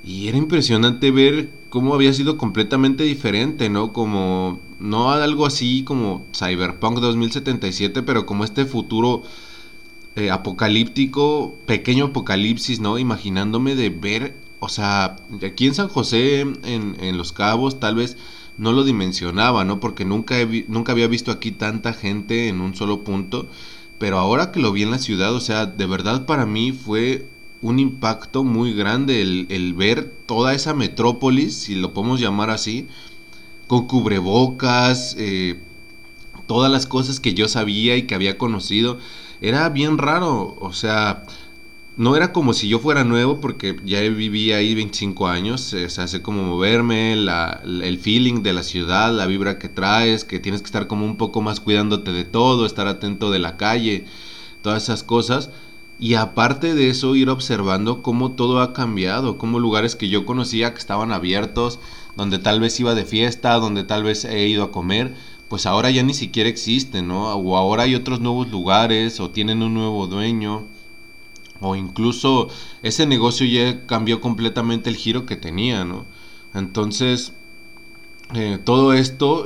Y 0.04 0.28
era 0.28 0.38
impresionante 0.38 1.12
ver 1.12 1.50
cómo 1.70 1.94
había 1.94 2.14
sido 2.14 2.38
completamente 2.38 3.04
diferente, 3.04 3.70
¿no? 3.70 3.94
Como, 3.94 4.60
no 4.80 5.12
algo 5.12 5.46
así 5.46 5.84
como 5.84 6.26
Cyberpunk 6.36 7.00
2077, 7.00 8.02
pero 8.04 8.26
como 8.26 8.44
este 8.44 8.66
futuro 8.66 9.24
eh, 10.16 10.30
apocalíptico, 10.30 11.58
pequeño 11.66 12.06
apocalipsis, 12.06 12.82
¿no? 12.82 13.00
Imaginándome 13.00 13.76
de 13.76 13.90
ver, 13.90 14.36
o 14.62 14.70
sea, 14.70 15.18
aquí 15.46 15.68
en 15.68 15.76
San 15.76 15.90
José, 15.90 16.40
en, 16.40 16.96
en 17.00 17.18
Los 17.18 17.34
Cabos, 17.34 17.82
tal 17.82 17.96
vez 17.96 18.16
no 18.58 18.72
lo 18.72 18.84
dimensionaba, 18.84 19.66
¿no? 19.66 19.80
Porque 19.80 20.06
nunca, 20.06 20.36
nunca 20.68 20.92
había 20.92 21.08
visto 21.08 21.32
aquí 21.32 21.52
tanta 21.52 21.94
gente 21.94 22.48
en 22.48 22.62
un 22.62 22.76
solo 22.76 23.04
punto. 23.04 23.48
Pero 23.98 24.20
ahora 24.20 24.52
que 24.52 24.60
lo 24.60 24.72
vi 24.72 24.84
en 24.84 24.92
la 24.92 25.00
ciudad, 25.00 25.34
o 25.34 25.40
sea, 25.40 25.66
de 25.66 25.86
verdad 25.88 26.26
para 26.28 26.46
mí 26.46 26.72
fue 26.72 27.28
un 27.62 27.80
impacto 27.80 28.44
muy 28.44 28.74
grande 28.74 29.22
el, 29.22 29.74
ver 29.74 30.12
toda 30.28 30.54
esa 30.54 30.76
metrópolis, 30.76 31.56
si 31.56 31.76
lo 31.76 31.94
podemos 31.94 32.20
llamar 32.20 32.52
así, 32.52 32.88
con 33.68 33.88
cubrebocas, 33.88 35.16
eh, 35.18 35.60
todas 36.48 36.72
las 36.72 36.86
cosas 36.86 37.20
que 37.20 37.34
yo 37.34 37.48
sabía 37.48 37.96
y 37.98 38.04
que 38.04 38.16
había 38.16 38.38
conocido. 38.38 39.00
Era 39.42 39.70
bien 39.70 39.98
raro, 39.98 40.56
o 40.60 40.74
sea, 40.74 41.24
no 42.02 42.16
era 42.16 42.34
como 42.34 42.54
si 42.54 42.68
yo 42.68 42.80
fuera 42.80 43.04
nuevo 43.04 43.40
porque 43.40 43.76
ya 43.86 44.02
viví 44.02 44.54
ahí 44.54 44.74
25 44.74 45.28
años, 45.28 45.72
o 45.72 45.88
sea, 45.88 46.08
sé 46.08 46.24
cómo 46.24 46.42
moverme, 46.42 47.14
el 47.14 48.00
feeling 48.02 48.42
de 48.42 48.54
la 48.54 48.64
ciudad, 48.64 49.14
la 49.14 49.28
vibra 49.28 49.60
que 49.60 49.70
traes, 49.70 50.26
que 50.26 50.40
tienes 50.40 50.62
que 50.62 50.66
estar 50.66 50.88
como 50.88 51.06
un 51.06 51.16
poco 51.16 51.42
más 51.42 51.60
cuidándote 51.60 52.12
de 52.12 52.24
todo, 52.24 52.66
estar 52.66 52.88
atento 52.88 53.30
de 53.30 53.38
la 53.38 53.56
calle, 53.56 54.06
todas 54.64 54.82
esas 54.82 55.04
cosas 55.04 55.52
y 56.00 56.16
aparte 56.16 56.74
de 56.74 56.90
eso, 56.90 57.16
ir 57.16 57.30
observando 57.30 58.02
cómo 58.02 58.32
todo 58.32 58.62
ha 58.62 58.74
cambiado, 58.74 59.38
cómo 59.38 59.60
lugares 59.60 59.96
que 59.96 60.10
yo 60.10 60.26
conocía 60.26 60.74
que 60.74 60.80
estaban 60.80 61.12
abiertos, 61.12 61.78
donde 62.18 62.40
tal 62.40 62.60
vez 62.60 62.80
iba 62.80 62.96
de 62.96 63.06
fiesta, 63.06 63.54
donde 63.60 63.84
tal 63.84 64.02
vez 64.02 64.26
he 64.26 64.48
ido 64.48 64.64
a 64.64 64.72
comer, 64.72 65.14
pues 65.50 65.68
ahora 65.68 65.92
ya 65.92 66.02
ni 66.02 66.16
siquiera 66.16 66.50
existen, 66.50 67.08
¿no? 67.10 67.32
O 67.36 67.58
ahora 67.58 67.84
hay 67.84 67.94
otros 67.94 68.22
nuevos 68.22 68.50
lugares, 68.50 69.20
o 69.20 69.30
tienen 69.30 69.62
un 69.62 69.76
nuevo 69.76 70.08
dueño, 70.08 70.66
o 71.62 71.76
incluso 71.76 72.50
ese 72.84 73.06
negocio 73.06 73.46
ya 73.46 73.86
cambió 73.86 74.20
completamente 74.20 74.90
el 74.90 74.98
giro 74.98 75.26
que 75.26 75.38
tenía, 75.38 75.86
¿no? 75.86 76.06
Entonces, 76.54 77.34
eh, 78.34 78.60
todo 78.64 78.94
esto, 78.94 79.46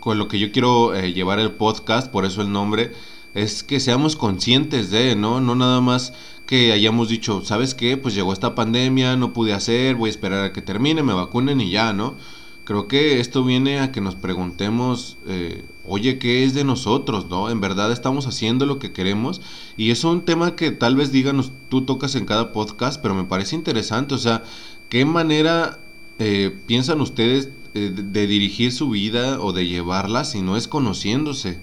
con 0.00 0.18
lo 0.18 0.28
que 0.28 0.38
yo 0.38 0.50
quiero 0.50 0.94
eh, 0.94 1.12
llevar 1.12 1.38
el 1.38 1.52
podcast, 1.52 2.10
por 2.10 2.24
eso 2.24 2.42
el 2.42 2.50
nombre, 2.50 2.92
es 3.34 3.62
que 3.62 3.80
seamos 3.80 4.16
conscientes 4.16 4.90
de, 4.90 5.14
¿no? 5.14 5.40
No 5.40 5.54
nada 5.54 5.80
más 5.80 6.12
que 6.46 6.72
hayamos 6.72 7.08
dicho, 7.08 7.44
¿sabes 7.44 7.74
qué? 7.74 7.96
Pues 7.96 8.14
llegó 8.14 8.32
esta 8.32 8.54
pandemia, 8.54 9.16
no 9.16 9.32
pude 9.32 9.52
hacer, 9.52 9.94
voy 9.96 10.08
a 10.08 10.10
esperar 10.10 10.44
a 10.44 10.52
que 10.52 10.62
termine, 10.62 11.02
me 11.02 11.14
vacunen 11.14 11.60
y 11.60 11.70
ya, 11.70 11.92
¿no? 11.92 12.16
Creo 12.64 12.88
que 12.88 13.20
esto 13.20 13.44
viene 13.44 13.80
a 13.80 13.90
que 13.92 14.00
nos 14.00 14.14
preguntemos, 14.14 15.18
eh, 15.26 15.64
oye, 15.86 16.18
¿qué 16.18 16.44
es 16.44 16.54
de 16.54 16.64
nosotros, 16.64 17.28
no? 17.28 17.50
En 17.50 17.60
verdad 17.60 17.92
estamos 17.92 18.26
haciendo 18.26 18.66
lo 18.66 18.78
que 18.78 18.92
queremos 18.92 19.40
y 19.76 19.90
es 19.90 20.04
un 20.04 20.22
tema 20.22 20.56
que 20.56 20.70
tal 20.70 20.96
vez 20.96 21.12
díganos, 21.12 21.52
tú 21.68 21.82
tocas 21.82 22.14
en 22.14 22.26
cada 22.26 22.52
podcast, 22.52 23.00
pero 23.02 23.14
me 23.14 23.24
parece 23.24 23.56
interesante, 23.56 24.14
o 24.14 24.18
sea, 24.18 24.44
¿qué 24.88 25.04
manera 25.04 25.80
eh, 26.18 26.56
piensan 26.66 27.00
ustedes 27.00 27.50
eh, 27.74 27.92
de 27.94 28.26
dirigir 28.26 28.72
su 28.72 28.90
vida 28.90 29.40
o 29.40 29.52
de 29.52 29.66
llevarla 29.66 30.24
si 30.24 30.42
no 30.42 30.56
es 30.56 30.68
conociéndose? 30.68 31.58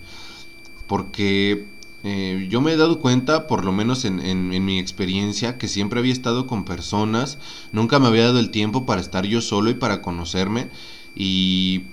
porque 0.90 1.68
eh, 2.04 2.48
yo 2.50 2.62
me 2.62 2.74
he 2.74 2.76
dado 2.76 3.00
cuenta, 3.00 3.46
por 3.46 3.64
lo 3.64 3.72
menos 3.72 4.06
en, 4.06 4.20
en, 4.20 4.66
mi 4.66 4.80
experiencia, 4.80 5.60
que 5.60 5.68
siempre 5.68 6.00
había 6.00 6.12
estado 6.12 6.48
con 6.48 6.66
personas, 6.66 7.38
nunca 7.72 8.00
me 8.00 8.08
había 8.08 8.24
dado 8.24 8.40
el 8.40 8.50
tiempo 8.50 8.88
para 8.88 9.00
estar 9.00 9.28
yo 9.28 9.40
solo 9.40 9.70
y 9.70 9.76
para 9.76 10.02
conocerme 10.02 10.70
y 11.16 11.84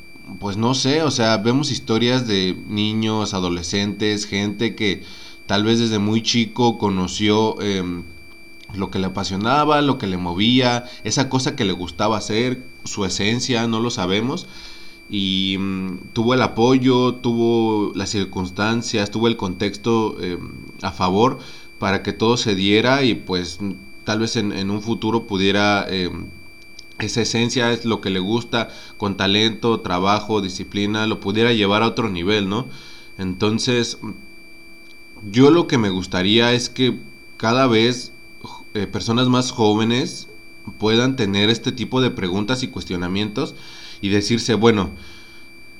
pues 0.40 0.56
no 0.56 0.74
sé, 0.74 1.02
o 1.02 1.10
sea, 1.10 1.36
vemos 1.38 1.70
historias 1.70 2.26
de 2.26 2.56
niños, 2.66 3.34
adolescentes, 3.34 4.26
gente 4.26 4.74
que 4.74 5.02
tal 5.46 5.64
vez 5.64 5.78
desde 5.78 5.98
muy 5.98 6.22
chico 6.22 6.78
conoció 6.78 7.60
em, 7.60 8.04
lo 8.74 8.90
que 8.90 8.98
le 8.98 9.06
apasionaba, 9.06 9.80
lo 9.82 9.98
que 9.98 10.06
le 10.06 10.16
movía, 10.16 10.84
esa 11.04 11.28
cosa 11.28 11.56
que 11.56 11.64
le 11.64 11.72
gustaba 11.72 12.16
hacer, 12.16 12.66
su 12.84 13.04
esencia, 13.04 13.66
no 13.68 13.80
lo 13.80 13.90
sabemos. 13.90 14.46
Y 15.08 15.56
mm, 15.58 15.98
tuvo 16.12 16.34
el 16.34 16.42
apoyo, 16.42 17.14
tuvo 17.14 17.92
las 17.94 18.10
circunstancias, 18.10 19.10
tuvo 19.10 19.28
el 19.28 19.36
contexto 19.36 20.16
em, 20.20 20.66
a 20.82 20.90
favor 20.92 21.38
para 21.78 22.02
que 22.02 22.12
todo 22.12 22.36
se 22.36 22.54
diera 22.54 23.04
y 23.04 23.14
pues 23.14 23.60
tal 24.04 24.20
vez 24.20 24.36
en, 24.36 24.70
un 24.70 24.82
futuro 24.82 25.26
pudiera 25.26 25.86
esa 26.98 27.22
esencia 27.22 27.72
es 27.72 27.84
lo 27.84 28.00
que 28.00 28.10
le 28.10 28.20
gusta 28.20 28.68
con 28.96 29.16
talento, 29.16 29.80
trabajo, 29.80 30.40
disciplina, 30.40 31.06
lo 31.06 31.20
pudiera 31.20 31.52
llevar 31.52 31.82
a 31.82 31.88
otro 31.88 32.08
nivel, 32.08 32.48
¿no? 32.48 32.66
Entonces, 33.18 33.98
yo 35.30 35.50
lo 35.50 35.66
que 35.66 35.78
me 35.78 35.90
gustaría 35.90 36.52
es 36.52 36.70
que 36.70 36.98
cada 37.36 37.66
vez 37.66 38.12
eh, 38.74 38.86
personas 38.86 39.28
más 39.28 39.50
jóvenes 39.50 40.28
puedan 40.78 41.16
tener 41.16 41.50
este 41.50 41.72
tipo 41.72 42.00
de 42.00 42.10
preguntas 42.10 42.62
y 42.62 42.68
cuestionamientos 42.68 43.54
y 44.00 44.08
decirse, 44.08 44.54
bueno, 44.54 44.90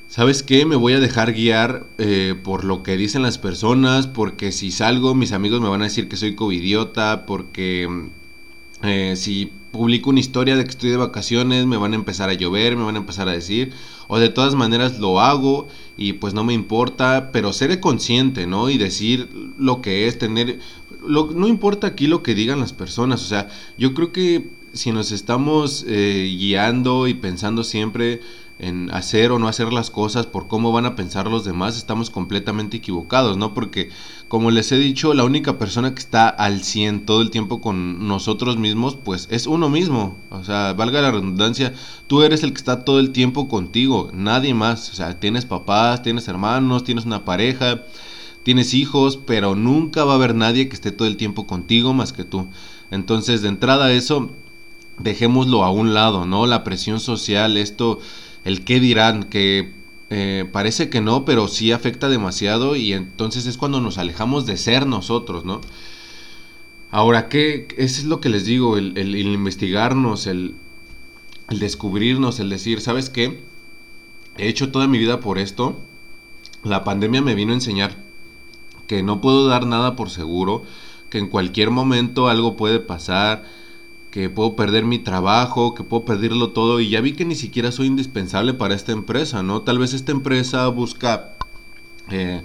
¿sabes 0.07 0.43
qué? 0.43 0.65
Me 0.65 0.75
voy 0.75 0.93
a 0.93 0.99
dejar 0.99 1.33
guiar 1.33 1.85
eh, 1.97 2.35
por 2.41 2.63
lo 2.63 2.83
que 2.83 2.97
dicen 2.97 3.21
las 3.21 3.37
personas, 3.37 4.07
porque 4.07 4.51
si 4.51 4.71
salgo 4.71 5.15
mis 5.15 5.31
amigos 5.31 5.61
me 5.61 5.69
van 5.69 5.81
a 5.81 5.85
decir 5.85 6.07
que 6.07 6.17
soy 6.17 6.35
covidiota, 6.35 7.25
porque 7.25 8.09
eh, 8.83 9.15
si 9.15 9.51
publico 9.71 10.09
una 10.09 10.19
historia 10.19 10.55
de 10.55 10.63
que 10.63 10.69
estoy 10.69 10.89
de 10.89 10.97
vacaciones 10.97 11.65
me 11.65 11.77
van 11.77 11.93
a 11.93 11.95
empezar 11.95 12.29
a 12.29 12.33
llover, 12.33 12.75
me 12.75 12.83
van 12.83 12.95
a 12.95 12.99
empezar 12.99 13.27
a 13.27 13.33
decir, 13.33 13.73
o 14.07 14.17
de 14.19 14.29
todas 14.29 14.55
maneras 14.55 14.99
lo 14.99 15.19
hago 15.19 15.67
y 15.97 16.13
pues 16.13 16.33
no 16.33 16.43
me 16.43 16.53
importa, 16.53 17.31
pero 17.31 17.53
seré 17.53 17.79
consciente, 17.79 18.47
¿no? 18.47 18.69
Y 18.69 18.77
decir 18.77 19.29
lo 19.57 19.81
que 19.81 20.07
es 20.07 20.17
tener, 20.17 20.59
lo, 21.05 21.31
no 21.31 21.47
importa 21.47 21.87
aquí 21.87 22.07
lo 22.07 22.23
que 22.23 22.35
digan 22.35 22.59
las 22.59 22.73
personas, 22.73 23.21
o 23.23 23.25
sea, 23.27 23.49
yo 23.77 23.93
creo 23.93 24.11
que 24.11 24.49
si 24.73 24.91
nos 24.91 25.11
estamos 25.11 25.85
eh, 25.87 26.35
guiando 26.37 27.07
y 27.07 27.13
pensando 27.13 27.63
siempre 27.63 28.21
en 28.59 28.89
hacer 28.91 29.31
o 29.31 29.39
no 29.39 29.47
hacer 29.47 29.71
las 29.71 29.91
cosas 29.91 30.25
por 30.25 30.47
cómo 30.47 30.71
van 30.71 30.85
a 30.85 30.95
pensar 30.95 31.27
los 31.27 31.45
demás, 31.45 31.77
estamos 31.77 32.09
completamente 32.09 32.77
equivocados, 32.77 33.37
¿no? 33.37 33.53
Porque, 33.53 33.89
como 34.27 34.49
les 34.49 34.71
he 34.71 34.77
dicho, 34.77 35.13
la 35.13 35.25
única 35.25 35.59
persona 35.59 35.93
que 35.93 35.99
está 35.99 36.27
al 36.27 36.63
100 36.63 37.05
todo 37.05 37.21
el 37.21 37.29
tiempo 37.29 37.61
con 37.61 38.07
nosotros 38.07 38.57
mismos, 38.57 38.95
pues 38.95 39.27
es 39.29 39.45
uno 39.45 39.69
mismo. 39.69 40.17
O 40.31 40.43
sea, 40.43 40.73
valga 40.73 41.01
la 41.01 41.11
redundancia, 41.11 41.73
tú 42.07 42.23
eres 42.23 42.43
el 42.43 42.51
que 42.51 42.57
está 42.57 42.83
todo 42.83 42.99
el 42.99 43.11
tiempo 43.11 43.47
contigo, 43.47 44.09
nadie 44.13 44.53
más. 44.53 44.89
O 44.89 44.95
sea, 44.95 45.19
tienes 45.19 45.45
papás, 45.45 46.01
tienes 46.01 46.27
hermanos, 46.27 46.83
tienes 46.83 47.05
una 47.05 47.25
pareja, 47.25 47.83
tienes 48.41 48.73
hijos, 48.73 49.17
pero 49.17 49.55
nunca 49.55 50.03
va 50.03 50.13
a 50.13 50.15
haber 50.15 50.33
nadie 50.33 50.67
que 50.67 50.75
esté 50.75 50.91
todo 50.91 51.07
el 51.07 51.17
tiempo 51.17 51.45
contigo 51.45 51.93
más 51.93 52.11
que 52.11 52.23
tú. 52.23 52.47
Entonces, 52.89 53.41
de 53.43 53.49
entrada 53.49 53.91
eso 53.91 54.31
dejémoslo 54.99 55.63
a 55.63 55.71
un 55.71 55.93
lado, 55.93 56.25
¿no? 56.25 56.47
La 56.47 56.63
presión 56.63 56.99
social, 56.99 57.57
esto, 57.57 57.99
el 58.47 58.63
qué 58.63 58.79
dirán, 58.79 59.25
que 59.25 59.73
eh, 60.09 60.47
parece 60.49 60.89
que 60.89 61.01
no, 61.01 61.25
pero 61.25 61.49
sí 61.49 61.73
afecta 61.73 62.07
demasiado 62.07 62.77
y 62.77 62.93
entonces 62.93 63.45
es 63.45 63.57
cuando 63.57 63.81
nos 63.81 63.97
alejamos 63.97 64.45
de 64.45 64.55
ser 64.55 64.87
nosotros, 64.87 65.43
¿no? 65.43 65.59
Ahora, 66.89 67.27
¿qué? 67.27 67.67
Eso 67.75 67.99
es 67.99 68.05
lo 68.05 68.21
que 68.21 68.29
les 68.29 68.45
digo, 68.45 68.77
el, 68.77 68.97
investigarnos, 69.17 70.27
el, 70.27 70.55
el 71.49 71.59
descubrirnos, 71.59 72.39
el 72.39 72.49
decir, 72.49 72.79
¿sabes 72.79 73.09
qué? 73.09 73.43
He 74.37 74.47
hecho 74.47 74.71
toda 74.71 74.87
mi 74.87 74.97
vida 74.97 75.19
por 75.19 75.39
esto. 75.39 75.77
La 76.63 76.85
pandemia 76.85 77.21
me 77.21 77.35
vino 77.35 77.51
a 77.51 77.55
enseñar 77.55 77.97
que 78.87 79.03
no 79.03 79.19
puedo 79.19 79.45
dar 79.49 79.65
nada 79.65 79.97
por 79.97 80.09
seguro, 80.09 80.63
que 81.09 81.17
en 81.17 81.27
cualquier 81.27 81.69
momento 81.69 82.29
algo 82.29 82.55
puede 82.55 82.79
pasar, 82.79 83.43
que 84.17 84.31
puedo 84.31 84.55
perder 84.55 84.83
mi 84.83 84.97
trabajo, 84.97 85.75
que 85.75 85.83
puedo 85.83 86.03
perderlo 86.03 86.49
todo 86.49 86.79
y 86.79 86.89
ya 86.89 87.01
vi 87.01 87.13
que 87.13 87.23
ni 87.23 87.35
siquiera 87.35 87.71
soy 87.71 87.85
indispensable 87.85 88.55
para 88.55 88.73
esta 88.73 88.91
empresa, 88.91 89.43
¿no? 89.43 89.61
Tal 89.61 89.77
vez 89.77 89.93
esta 89.93 90.11
empresa 90.11 90.67
busca 90.69 91.35
eh, 92.09 92.41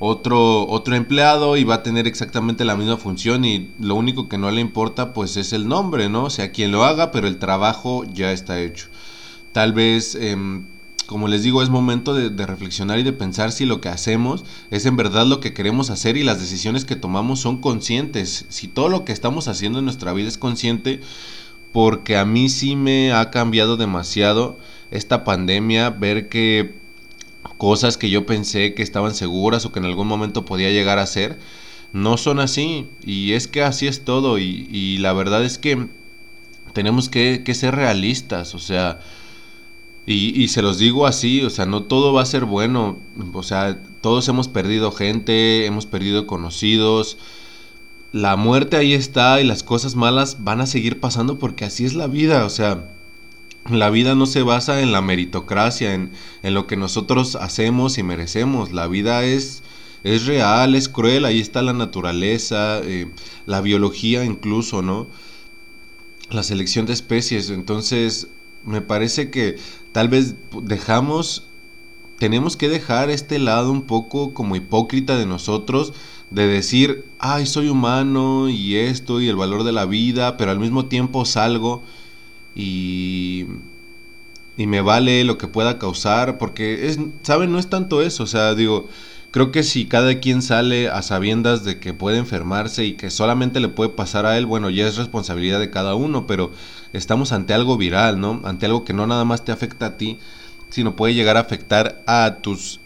otro, 0.00 0.66
otro 0.66 0.96
empleado 0.96 1.56
y 1.56 1.62
va 1.62 1.76
a 1.76 1.82
tener 1.84 2.08
exactamente 2.08 2.64
la 2.64 2.74
misma 2.74 2.96
función 2.96 3.44
y 3.44 3.70
lo 3.78 3.94
único 3.94 4.28
que 4.28 4.36
no 4.36 4.50
le 4.50 4.60
importa 4.60 5.12
pues 5.12 5.36
es 5.36 5.52
el 5.52 5.68
nombre, 5.68 6.08
¿no? 6.08 6.24
O 6.24 6.30
sea, 6.30 6.50
quien 6.50 6.72
lo 6.72 6.82
haga, 6.82 7.12
pero 7.12 7.28
el 7.28 7.38
trabajo 7.38 8.02
ya 8.12 8.32
está 8.32 8.58
hecho. 8.58 8.88
Tal 9.52 9.72
vez 9.72 10.16
em, 10.16 10.66
como 11.06 11.28
les 11.28 11.42
digo, 11.42 11.62
es 11.62 11.70
momento 11.70 12.14
de, 12.14 12.46
reflexionar 12.46 12.98
y 12.98 13.02
de 13.02 13.12
pensar 13.12 13.52
si 13.52 13.64
lo 13.64 13.80
que 13.80 13.88
hacemos 13.88 14.44
es 14.70 14.86
en 14.86 14.96
verdad 14.96 15.26
lo 15.26 15.40
que 15.40 15.52
queremos 15.52 15.90
hacer 15.90 16.16
y 16.16 16.22
las 16.22 16.40
decisiones 16.40 16.84
que 16.84 16.96
tomamos 16.96 17.40
son 17.40 17.60
conscientes. 17.60 18.46
Si 18.48 18.68
todo 18.68 18.88
lo 18.88 19.04
que 19.04 19.12
estamos 19.12 19.48
haciendo 19.48 19.78
en 19.78 19.84
nuestra 19.84 20.12
vida 20.12 20.28
es 20.28 20.38
consciente, 20.38 21.00
porque 21.72 22.16
a 22.16 22.24
mí 22.24 22.48
sí 22.48 22.76
me 22.76 23.12
ha 23.12 23.30
cambiado 23.30 23.76
demasiado 23.76 24.58
esta 24.90 25.24
pandemia, 25.24 25.90
ver 25.90 26.28
que 26.28 26.74
cosas 27.58 27.96
que 27.96 28.10
yo 28.10 28.26
pensé 28.26 28.74
que 28.74 28.82
estaban 28.82 29.14
seguras 29.14 29.64
o 29.64 29.72
que 29.72 29.78
en 29.78 29.86
algún 29.86 30.06
momento 30.06 30.44
podía 30.44 30.70
llegar 30.70 30.98
a 30.98 31.06
ser, 31.06 31.38
no 31.92 32.16
son 32.16 32.40
así. 32.40 32.88
Y 33.04 33.32
es 33.32 33.48
que 33.48 33.62
así 33.62 33.86
es 33.86 34.04
todo. 34.04 34.38
Y, 34.38 34.98
la 34.98 35.12
verdad 35.12 35.44
es 35.44 35.58
que 35.58 35.88
tenemos 36.72 37.08
que 37.08 37.54
ser 37.54 37.74
realistas, 37.74 38.54
o 38.54 38.58
sea, 38.58 39.00
y, 40.06 40.42
y, 40.42 40.48
se 40.48 40.62
los 40.62 40.78
digo 40.78 41.06
así, 41.06 41.42
o 41.42 41.50
sea, 41.50 41.64
no 41.66 41.84
todo 41.84 42.12
va 42.12 42.22
a 42.22 42.26
ser 42.26 42.44
bueno, 42.44 42.98
o 43.32 43.42
sea, 43.42 43.82
todos 44.00 44.28
hemos 44.28 44.48
perdido 44.48 44.90
gente, 44.90 45.66
hemos 45.66 45.86
perdido 45.86 46.26
conocidos, 46.26 47.18
la 48.12 48.36
muerte 48.36 48.76
ahí 48.76 48.92
está 48.92 49.40
y 49.40 49.44
las 49.44 49.62
cosas 49.62 49.94
malas 49.94 50.44
van 50.44 50.60
a 50.60 50.66
seguir 50.66 51.00
pasando 51.00 51.38
porque 51.38 51.64
así 51.64 51.84
es 51.84 51.94
la 51.94 52.08
vida, 52.08 52.44
o 52.44 52.50
sea, 52.50 52.90
la 53.70 53.90
vida 53.90 54.14
no 54.14 54.26
se 54.26 54.42
basa 54.42 54.80
en 54.82 54.92
la 54.92 55.02
meritocracia, 55.02 55.94
en, 55.94 56.10
en 56.42 56.54
lo 56.54 56.66
que 56.66 56.76
nosotros 56.76 57.36
hacemos 57.36 57.96
y 57.96 58.02
merecemos, 58.02 58.72
la 58.72 58.86
vida 58.86 59.24
es, 59.24 59.62
es 60.04 60.26
real, 60.26 60.74
es 60.74 60.88
cruel, 60.88 61.24
ahí 61.24 61.40
está 61.40 61.62
la 61.62 61.72
naturaleza, 61.72 62.80
eh, 62.82 63.10
la 63.46 63.60
biología 63.60 64.24
incluso, 64.24 64.82
¿no? 64.82 65.06
La 66.30 66.42
selección 66.42 66.86
de 66.86 66.92
especies, 66.92 67.50
entonces 67.50 68.28
me 68.64 68.80
parece 68.80 69.30
que 69.30 69.56
tal 69.92 70.08
vez 70.08 70.34
dejamos, 70.62 71.46
tenemos 72.18 72.56
que 72.56 72.68
dejar 72.68 73.10
este 73.10 73.38
lado 73.38 73.70
un 73.70 73.82
poco 73.82 74.34
como 74.34 74.56
hipócrita 74.56 75.16
de 75.16 75.26
nosotros, 75.26 75.92
de 76.30 76.46
decir, 76.46 77.04
ay, 77.18 77.46
soy 77.46 77.68
humano 77.68 78.48
y 78.48 78.76
esto 78.76 79.20
y 79.20 79.28
el 79.28 79.36
valor 79.36 79.64
de 79.64 79.72
la 79.72 79.84
vida, 79.84 80.36
pero 80.36 80.50
al 80.50 80.58
mismo 80.58 80.86
tiempo 80.86 81.24
salgo 81.24 81.82
y, 82.54 83.46
y 84.56 84.66
me 84.66 84.80
vale 84.80 85.24
lo 85.24 85.36
que 85.36 85.46
pueda 85.46 85.78
causar, 85.78 86.38
porque, 86.38 86.88
es, 86.88 86.98
¿saben? 87.22 87.52
No 87.52 87.58
es 87.58 87.68
tanto 87.68 88.00
eso, 88.00 88.24
o 88.24 88.26
sea, 88.26 88.54
digo, 88.54 88.88
creo 89.32 89.50
que 89.50 89.64
si 89.64 89.86
cada 89.86 90.20
quien 90.20 90.42
sale 90.42 90.88
a 90.88 91.02
sabiendas 91.02 91.64
de 91.64 91.80
que 91.80 91.94
puede 91.94 92.18
enfermarse 92.18 92.84
y 92.84 92.92
que 92.92 93.10
solamente 93.10 93.58
le 93.58 93.68
puede 93.68 93.90
pasar 93.90 94.26
a 94.26 94.38
él, 94.38 94.46
bueno, 94.46 94.70
ya 94.70 94.86
es 94.86 94.96
responsabilidad 94.96 95.58
de 95.58 95.70
cada 95.70 95.96
uno, 95.96 96.26
pero 96.26 96.52
estamos 96.92 97.32
ante 97.32 97.54
algo 97.54 97.76
viral, 97.76 98.20
¿no? 98.20 98.42
Ante 98.44 98.66
algo 98.66 98.84
que 98.84 98.92
no 98.92 99.06
nada 99.06 99.24
más 99.24 99.44
te 99.44 99.50
afecta 99.50 99.86
a 99.86 99.96
ti, 99.96 100.18
sino 100.68 100.94
puede 100.94 101.14
llegar 101.14 101.38
a 101.38 101.40
afectar 101.40 102.02
a 102.06 102.38
tus 102.42 102.80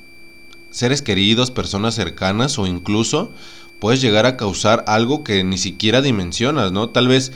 seres 0.70 1.02
queridos, 1.02 1.50
personas 1.50 1.96
cercanas 1.96 2.58
o 2.58 2.66
incluso 2.66 3.32
puedes 3.80 4.00
llegar 4.00 4.24
a 4.24 4.36
causar 4.36 4.84
algo 4.86 5.24
que 5.24 5.42
ni 5.42 5.58
siquiera 5.58 6.00
dimensionas, 6.00 6.70
¿no? 6.70 6.90
Tal 6.90 7.08
vez 7.08 7.32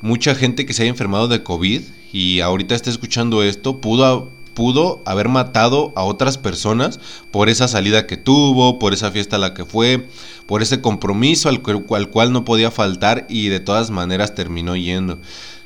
mucha 0.00 0.34
gente 0.34 0.66
que 0.66 0.72
se 0.72 0.82
haya 0.82 0.90
enfermado 0.90 1.28
de 1.28 1.44
COVID 1.44 1.82
y 2.12 2.40
ahorita 2.40 2.74
esté 2.74 2.90
escuchando 2.90 3.42
esto 3.42 3.80
pudo, 3.80 4.32
pudo 4.58 5.02
haber 5.04 5.28
matado 5.28 5.92
a 5.94 6.02
otras 6.02 6.36
personas 6.36 6.98
por 7.30 7.48
esa 7.48 7.68
salida 7.68 8.08
que 8.08 8.16
tuvo, 8.16 8.80
por 8.80 8.92
esa 8.92 9.12
fiesta 9.12 9.36
a 9.36 9.38
la 9.38 9.54
que 9.54 9.64
fue, 9.64 10.08
por 10.46 10.62
ese 10.62 10.80
compromiso 10.80 11.48
al, 11.48 11.62
al 11.90 12.08
cual 12.08 12.32
no 12.32 12.44
podía 12.44 12.72
faltar 12.72 13.24
y 13.28 13.50
de 13.50 13.60
todas 13.60 13.92
maneras 13.92 14.34
terminó 14.34 14.74
yendo. 14.74 15.20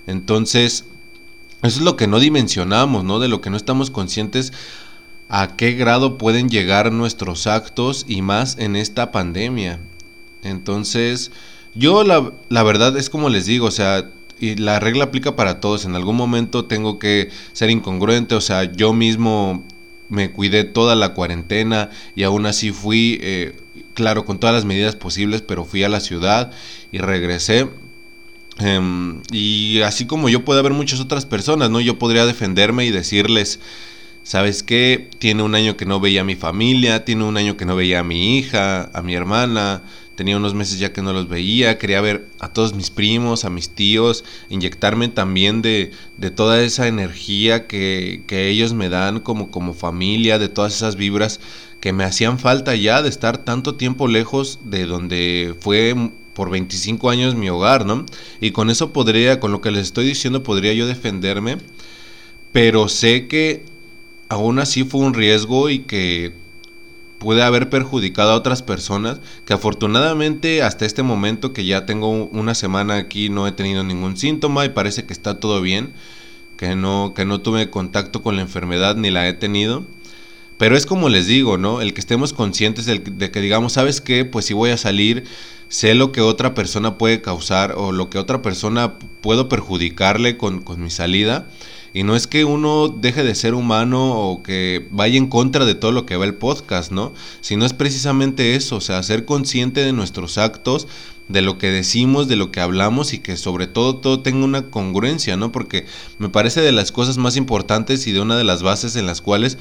Entonces, 0.06 0.84
eso 1.62 1.78
es 1.78 1.80
lo 1.80 1.96
que 1.96 2.06
no 2.06 2.20
dimensionamos, 2.20 3.02
¿no? 3.02 3.18
De 3.18 3.28
lo 3.28 3.40
que 3.40 3.48
no 3.48 3.56
estamos 3.56 3.90
conscientes 3.90 4.52
a 5.30 5.56
qué 5.56 5.72
grado 5.72 6.18
pueden 6.18 6.50
llegar 6.50 6.92
nuestros 6.92 7.46
actos 7.46 8.04
y 8.06 8.20
más 8.20 8.58
en 8.58 8.76
esta 8.76 9.10
pandemia. 9.10 9.80
Entonces, 10.42 11.30
yo 11.74 12.04
la, 12.04 12.30
la 12.50 12.62
verdad 12.62 12.94
es 12.98 13.08
como 13.08 13.30
les 13.30 13.46
digo, 13.46 13.68
o 13.68 13.70
sea, 13.70 14.10
y 14.42 14.56
la 14.56 14.80
regla 14.80 15.04
aplica 15.04 15.36
para 15.36 15.60
todos. 15.60 15.84
En 15.84 15.94
algún 15.94 16.16
momento 16.16 16.66
tengo 16.66 16.98
que 16.98 17.30
ser 17.52 17.70
incongruente, 17.70 18.34
o 18.34 18.40
sea, 18.40 18.64
yo 18.64 18.92
mismo 18.92 19.64
me 20.08 20.30
cuidé 20.30 20.64
toda 20.64 20.94
la 20.94 21.14
cuarentena 21.14 21.88
y 22.14 22.24
aún 22.24 22.44
así 22.44 22.72
fui, 22.72 23.18
eh, 23.22 23.56
claro, 23.94 24.26
con 24.26 24.38
todas 24.38 24.54
las 24.54 24.64
medidas 24.64 24.96
posibles, 24.96 25.40
pero 25.40 25.64
fui 25.64 25.84
a 25.84 25.88
la 25.88 26.00
ciudad 26.00 26.50
y 26.90 26.98
regresé 26.98 27.68
Em, 28.58 29.22
y 29.32 29.80
así 29.80 30.06
como 30.06 30.28
yo 30.28 30.44
puedo 30.44 30.60
haber 30.60 30.72
muchas 30.72 31.00
otras 31.00 31.24
personas, 31.26 31.70
¿no? 31.70 31.80
Yo 31.80 31.98
podría 31.98 32.26
defenderme 32.26 32.84
y 32.84 32.90
decirles, 32.90 33.60
¿sabes 34.22 34.62
qué? 34.62 35.10
Tiene 35.18 35.42
un 35.42 35.54
año 35.54 35.76
que 35.76 35.86
no 35.86 36.00
veía 36.00 36.22
a 36.22 36.24
mi 36.24 36.36
familia, 36.36 37.04
tiene 37.04 37.24
un 37.24 37.36
año 37.36 37.56
que 37.56 37.64
no 37.64 37.76
veía 37.76 38.00
a 38.00 38.04
mi 38.04 38.38
hija, 38.38 38.90
a 38.92 39.02
mi 39.02 39.14
hermana, 39.14 39.82
tenía 40.14 40.36
unos 40.36 40.54
meses 40.54 40.78
ya 40.78 40.92
que 40.92 41.02
no 41.02 41.12
los 41.12 41.28
veía, 41.28 41.78
quería 41.78 42.00
ver 42.00 42.28
a 42.38 42.48
todos 42.48 42.74
mis 42.74 42.90
primos, 42.90 43.44
a 43.44 43.50
mis 43.50 43.70
tíos, 43.70 44.24
inyectarme 44.50 45.08
también 45.08 45.62
de, 45.62 45.92
de 46.16 46.30
toda 46.30 46.62
esa 46.62 46.86
energía 46.86 47.66
que, 47.66 48.22
que 48.26 48.48
ellos 48.48 48.74
me 48.74 48.88
dan 48.88 49.20
como, 49.20 49.50
como 49.50 49.74
familia, 49.74 50.38
de 50.38 50.48
todas 50.48 50.74
esas 50.74 50.96
vibras 50.96 51.40
que 51.80 51.92
me 51.92 52.04
hacían 52.04 52.38
falta 52.38 52.76
ya 52.76 53.02
de 53.02 53.08
estar 53.08 53.38
tanto 53.38 53.74
tiempo 53.74 54.06
lejos 54.06 54.60
de 54.64 54.86
donde 54.86 55.56
fue 55.58 55.94
por 56.34 56.50
25 56.50 57.10
años 57.10 57.34
mi 57.34 57.48
hogar, 57.48 57.84
¿no? 57.84 58.06
Y 58.40 58.52
con 58.52 58.70
eso 58.70 58.92
podría, 58.92 59.40
con 59.40 59.52
lo 59.52 59.60
que 59.60 59.70
les 59.70 59.82
estoy 59.82 60.06
diciendo, 60.06 60.42
podría 60.42 60.72
yo 60.72 60.86
defenderme, 60.86 61.58
pero 62.52 62.88
sé 62.88 63.26
que 63.26 63.64
aún 64.32 64.58
así 64.58 64.84
fue 64.84 65.00
un 65.00 65.14
riesgo 65.14 65.68
y 65.70 65.80
que 65.80 66.32
puede 67.18 67.42
haber 67.42 67.70
perjudicado 67.70 68.32
a 68.32 68.36
otras 68.36 68.62
personas, 68.62 69.20
que 69.44 69.52
afortunadamente 69.52 70.62
hasta 70.62 70.86
este 70.86 71.02
momento 71.02 71.52
que 71.52 71.64
ya 71.64 71.86
tengo 71.86 72.10
una 72.10 72.54
semana 72.54 72.96
aquí 72.96 73.28
no 73.28 73.46
he 73.46 73.52
tenido 73.52 73.84
ningún 73.84 74.16
síntoma 74.16 74.64
y 74.64 74.70
parece 74.70 75.04
que 75.04 75.12
está 75.12 75.38
todo 75.38 75.60
bien, 75.60 75.92
que 76.56 76.74
no, 76.74 77.12
que 77.14 77.24
no 77.24 77.40
tuve 77.40 77.70
contacto 77.70 78.22
con 78.22 78.36
la 78.36 78.42
enfermedad 78.42 78.96
ni 78.96 79.10
la 79.10 79.28
he 79.28 79.34
tenido. 79.34 79.84
Pero 80.56 80.76
es 80.76 80.86
como 80.86 81.08
les 81.08 81.26
digo, 81.26 81.58
¿no? 81.58 81.80
El 81.80 81.92
que 81.92 82.00
estemos 82.00 82.32
conscientes 82.32 82.86
de, 82.86 83.02
que 83.02 83.40
digamos, 83.40 83.72
¿sabes 83.72 84.00
qué? 84.00 84.24
Pues 84.24 84.46
si 84.46 84.54
voy 84.54 84.70
a 84.70 84.76
salir, 84.76 85.24
sé 85.68 85.94
lo 85.94 86.12
que 86.12 86.20
otra 86.20 86.54
persona 86.54 86.98
puede 86.98 87.20
causar 87.20 87.74
o 87.76 87.92
lo 87.92 88.10
que 88.10 88.18
otra 88.18 88.42
persona 88.42 88.94
puedo 89.20 89.48
perjudicarle 89.48 90.36
con, 90.36 90.62
mi 90.78 90.90
salida. 90.90 91.48
Y 91.94 92.04
no 92.04 92.16
es 92.16 92.26
que 92.26 92.44
uno 92.44 92.88
deje 92.88 93.22
de 93.22 93.34
ser 93.34 93.54
humano 93.54 94.14
o 94.14 94.42
que 94.42 94.88
vaya 94.90 95.18
en 95.18 95.26
contra 95.26 95.64
de 95.64 95.74
todo 95.74 95.92
lo 95.92 96.06
que 96.06 96.16
va 96.16 96.24
el 96.24 96.34
podcast, 96.34 96.90
¿no? 96.90 97.12
Sino 97.40 97.66
es 97.66 97.74
precisamente 97.74 98.54
eso, 98.54 98.76
o 98.76 98.80
sea, 98.80 99.02
ser 99.02 99.24
consciente 99.24 99.84
de 99.84 99.92
nuestros 99.92 100.38
actos, 100.38 100.88
de 101.28 101.42
lo 101.42 101.58
que 101.58 101.70
decimos, 101.70 102.28
de 102.28 102.36
lo 102.36 102.50
que 102.50 102.60
hablamos 102.60 103.12
y 103.12 103.18
que 103.18 103.36
sobre 103.36 103.66
todo 103.66 103.96
todo 103.96 104.20
tenga 104.20 104.44
una 104.44 104.70
congruencia, 104.70 105.36
¿no? 105.36 105.52
Porque 105.52 105.86
me 106.18 106.28
parece 106.28 106.60
de 106.62 106.72
las 106.72 106.92
cosas 106.92 107.18
más 107.18 107.36
importantes 107.36 108.06
y 108.06 108.12
de 108.12 108.20
una 108.20 108.36
de 108.36 108.44
las 108.44 108.62
bases 108.62 108.96
en 108.96 109.06
las 109.06 109.20
cuales 109.20 109.58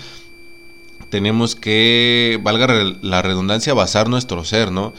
tenemos 1.10 1.56
que, 1.56 2.40
valga 2.42 2.68
la 3.02 3.22
redundancia, 3.22 3.74
basar 3.74 4.08
nuestro 4.08 4.46
ser, 4.46 4.72
¿no? 4.72 4.94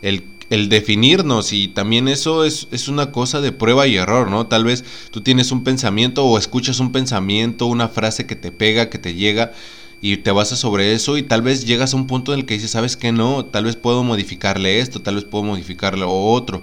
El 0.00 0.24
el 0.50 0.68
definirnos 0.68 1.52
y 1.52 1.68
también 1.68 2.08
eso 2.08 2.44
es, 2.44 2.68
es, 2.70 2.88
una 2.88 3.12
cosa 3.12 3.40
de 3.40 3.52
prueba 3.52 3.86
y 3.86 3.96
error, 3.96 4.30
¿no? 4.30 4.46
Tal 4.46 4.64
vez 4.64 4.84
tú 5.10 5.20
tienes 5.20 5.52
un 5.52 5.62
pensamiento 5.62 6.24
o 6.24 6.38
escuchas 6.38 6.80
un 6.80 6.92
pensamiento, 6.92 7.66
una 7.66 7.88
frase 7.88 8.26
que 8.26 8.36
te 8.36 8.50
pega, 8.50 8.88
que 8.88 8.98
te 8.98 9.14
llega 9.14 9.52
y 10.00 10.18
te 10.18 10.30
basas 10.30 10.58
sobre 10.58 10.94
eso 10.94 11.18
y 11.18 11.22
tal 11.22 11.42
vez 11.42 11.66
llegas 11.66 11.92
a 11.92 11.96
un 11.96 12.06
punto 12.06 12.32
en 12.32 12.40
el 12.40 12.46
que 12.46 12.54
dices, 12.54 12.70
¿sabes 12.70 12.96
qué 12.96 13.12
no? 13.12 13.44
Tal 13.44 13.64
vez 13.64 13.76
puedo 13.76 14.02
modificarle 14.04 14.80
esto, 14.80 15.02
tal 15.02 15.16
vez 15.16 15.24
puedo 15.24 15.44
modificarle 15.44 16.04
otro, 16.06 16.62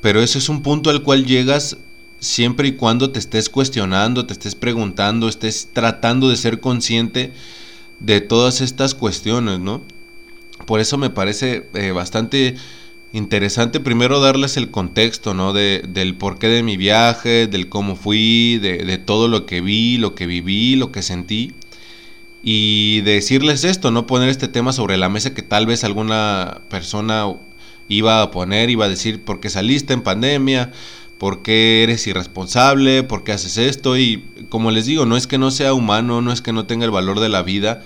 pero 0.00 0.22
eso 0.22 0.38
es 0.38 0.48
un 0.48 0.62
punto 0.62 0.90
al 0.90 1.02
cual 1.02 1.26
llegas 1.26 1.76
siempre 2.20 2.68
y 2.68 2.72
cuando 2.72 3.10
te 3.10 3.18
estés 3.18 3.48
cuestionando, 3.48 4.26
te 4.26 4.32
estés 4.32 4.54
preguntando, 4.54 5.28
estés 5.28 5.68
tratando 5.72 6.28
de 6.28 6.36
ser 6.36 6.60
consciente 6.60 7.32
de 8.00 8.20
todas 8.20 8.60
estas 8.60 8.94
cuestiones, 8.94 9.58
¿no? 9.58 9.82
Por 10.66 10.80
eso 10.80 10.98
me 10.98 11.10
parece 11.10 11.68
eh, 11.74 11.92
bastante 11.92 12.56
interesante 13.12 13.80
primero 13.80 14.20
darles 14.20 14.56
el 14.56 14.70
contexto, 14.70 15.34
¿no? 15.34 15.52
De, 15.52 15.82
del 15.88 16.14
porqué 16.14 16.48
de 16.48 16.62
mi 16.62 16.76
viaje, 16.76 17.46
del 17.46 17.68
cómo 17.68 17.96
fui, 17.96 18.58
de, 18.58 18.78
de, 18.78 18.98
todo 18.98 19.28
lo 19.28 19.46
que 19.46 19.60
vi, 19.60 19.96
lo 19.98 20.14
que 20.14 20.26
viví, 20.26 20.76
lo 20.76 20.92
que 20.92 21.02
sentí. 21.02 21.54
Y 22.42 23.00
decirles 23.02 23.64
esto, 23.64 23.90
no 23.90 24.06
poner 24.06 24.28
este 24.28 24.48
tema 24.48 24.72
sobre 24.72 24.96
la 24.96 25.08
mesa 25.08 25.34
que 25.34 25.42
tal 25.42 25.66
vez 25.66 25.84
alguna 25.84 26.62
persona 26.70 27.26
iba 27.88 28.22
a 28.22 28.30
poner, 28.30 28.70
iba 28.70 28.84
a 28.84 28.88
decir, 28.88 29.22
¿por 29.24 29.40
qué 29.40 29.50
saliste 29.50 29.92
en 29.92 30.02
pandemia? 30.02 30.72
¿Por 31.18 31.42
qué 31.42 31.82
eres 31.82 32.06
irresponsable? 32.06 33.02
¿Por 33.02 33.24
qué 33.24 33.32
haces 33.32 33.58
esto? 33.58 33.96
Y 33.96 34.24
como 34.48 34.70
les 34.70 34.86
digo, 34.86 35.04
no 35.04 35.16
es 35.16 35.26
que 35.26 35.38
no 35.38 35.50
sea 35.50 35.74
humano, 35.74 36.20
no 36.22 36.32
es 36.32 36.42
que 36.42 36.52
no 36.52 36.66
tenga 36.66 36.84
el 36.84 36.90
valor 36.90 37.18
de 37.18 37.28
la 37.28 37.42
vida, 37.42 37.82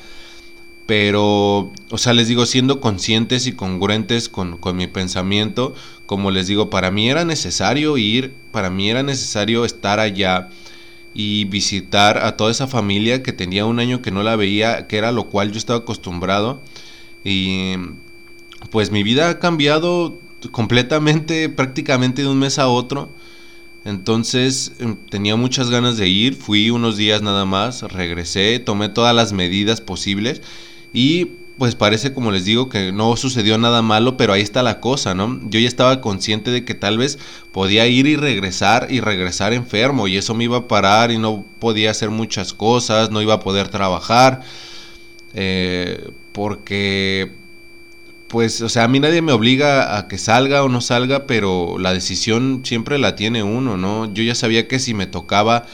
pero, 0.86 1.72
o 1.90 1.98
sea, 1.98 2.12
les 2.12 2.28
digo, 2.28 2.44
siendo 2.44 2.80
conscientes 2.80 3.46
y 3.46 3.52
congruentes 3.52 4.28
con, 4.28 4.56
con, 4.58 4.76
mi 4.76 4.88
pensamiento, 4.88 5.74
como 6.06 6.30
les 6.30 6.48
digo, 6.48 6.70
para 6.70 6.90
mí 6.90 7.08
era 7.08 7.24
necesario 7.24 7.96
ir, 7.96 8.34
para 8.50 8.68
mí 8.68 8.90
era 8.90 9.02
necesario 9.02 9.64
estar 9.64 10.00
allá 10.00 10.48
y 11.14 11.44
visitar 11.44 12.18
a 12.18 12.36
toda 12.36 12.50
esa 12.50 12.66
familia 12.66 13.22
que 13.22 13.32
tenía 13.32 13.66
un 13.66 13.78
año 13.78 14.02
que 14.02 14.10
no 14.10 14.22
la 14.22 14.36
veía, 14.36 14.86
que 14.86 14.96
era 14.96 15.12
lo 15.12 15.28
cual 15.28 15.52
yo 15.52 15.58
estaba 15.58 15.80
acostumbrado. 15.80 16.62
Y 17.24 17.74
pues 18.70 18.90
mi 18.90 19.02
vida 19.02 19.28
ha 19.28 19.38
cambiado 19.38 20.18
completamente, 20.50 21.48
prácticamente 21.48 22.22
de 22.22 22.28
un 22.28 22.38
mes 22.38 22.58
a 22.58 22.68
otro. 22.68 23.10
Entonces 23.84 24.72
em, 24.78 24.96
tenía 25.10 25.36
muchas 25.36 25.68
ganas 25.70 25.96
de 25.96 26.08
ir, 26.08 26.34
fui 26.34 26.70
unos 26.70 26.96
días 26.96 27.20
nada 27.20 27.44
más, 27.44 27.82
regresé, 27.82 28.58
tomé 28.60 28.88
todas 28.88 29.14
las 29.14 29.32
medidas 29.32 29.80
posibles 29.80 30.42
y 30.92 31.32
pues 31.58 31.74
parece 31.74 32.12
como 32.12 32.32
les 32.32 32.44
digo 32.44 32.68
que 32.68 32.92
no 32.92 33.16
sucedió 33.16 33.56
nada 33.58 33.82
malo, 33.82 34.16
pero 34.16 34.32
ahí 34.32 34.42
está 34.42 34.62
la 34.62 34.80
cosa, 34.80 35.14
¿no? 35.14 35.38
Yo 35.48 35.60
ya 35.60 35.68
estaba 35.68 36.00
consciente 36.00 36.50
de 36.50 36.64
que 36.64 36.74
tal 36.74 36.98
vez 36.98 37.18
podía 37.52 37.86
ir 37.86 38.06
y 38.06 38.16
regresar 38.16 38.88
y 38.90 39.00
regresar 39.00 39.52
enfermo 39.52 40.08
y 40.08 40.16
eso 40.16 40.34
me 40.34 40.44
iba 40.44 40.56
a 40.56 40.68
parar 40.68 41.12
y 41.12 41.18
no 41.18 41.44
podía 41.58 41.90
hacer 41.90 42.10
muchas 42.10 42.52
cosas, 42.52 43.10
no 43.10 43.22
iba 43.22 43.34
a 43.34 43.40
poder 43.40 43.68
trabajar, 43.68 44.40
eh, 45.34 46.10
porque 46.32 47.32
pues, 48.32 48.62
o 48.62 48.70
sea, 48.70 48.84
a 48.84 48.88
mí 48.88 48.98
nadie 48.98 49.20
me 49.20 49.32
obliga 49.32 49.98
a 49.98 50.08
que 50.08 50.16
salga 50.16 50.64
o 50.64 50.70
no 50.70 50.80
salga, 50.80 51.26
pero 51.26 51.76
la 51.78 51.92
decisión 51.92 52.62
siempre 52.64 52.98
la 52.98 53.14
tiene 53.14 53.42
uno, 53.42 53.76
¿no? 53.76 54.12
Yo 54.12 54.22
ya 54.22 54.34
sabía 54.34 54.66
que 54.66 54.78
si 54.78 54.94
me 54.94 55.06
tocaba 55.06 55.66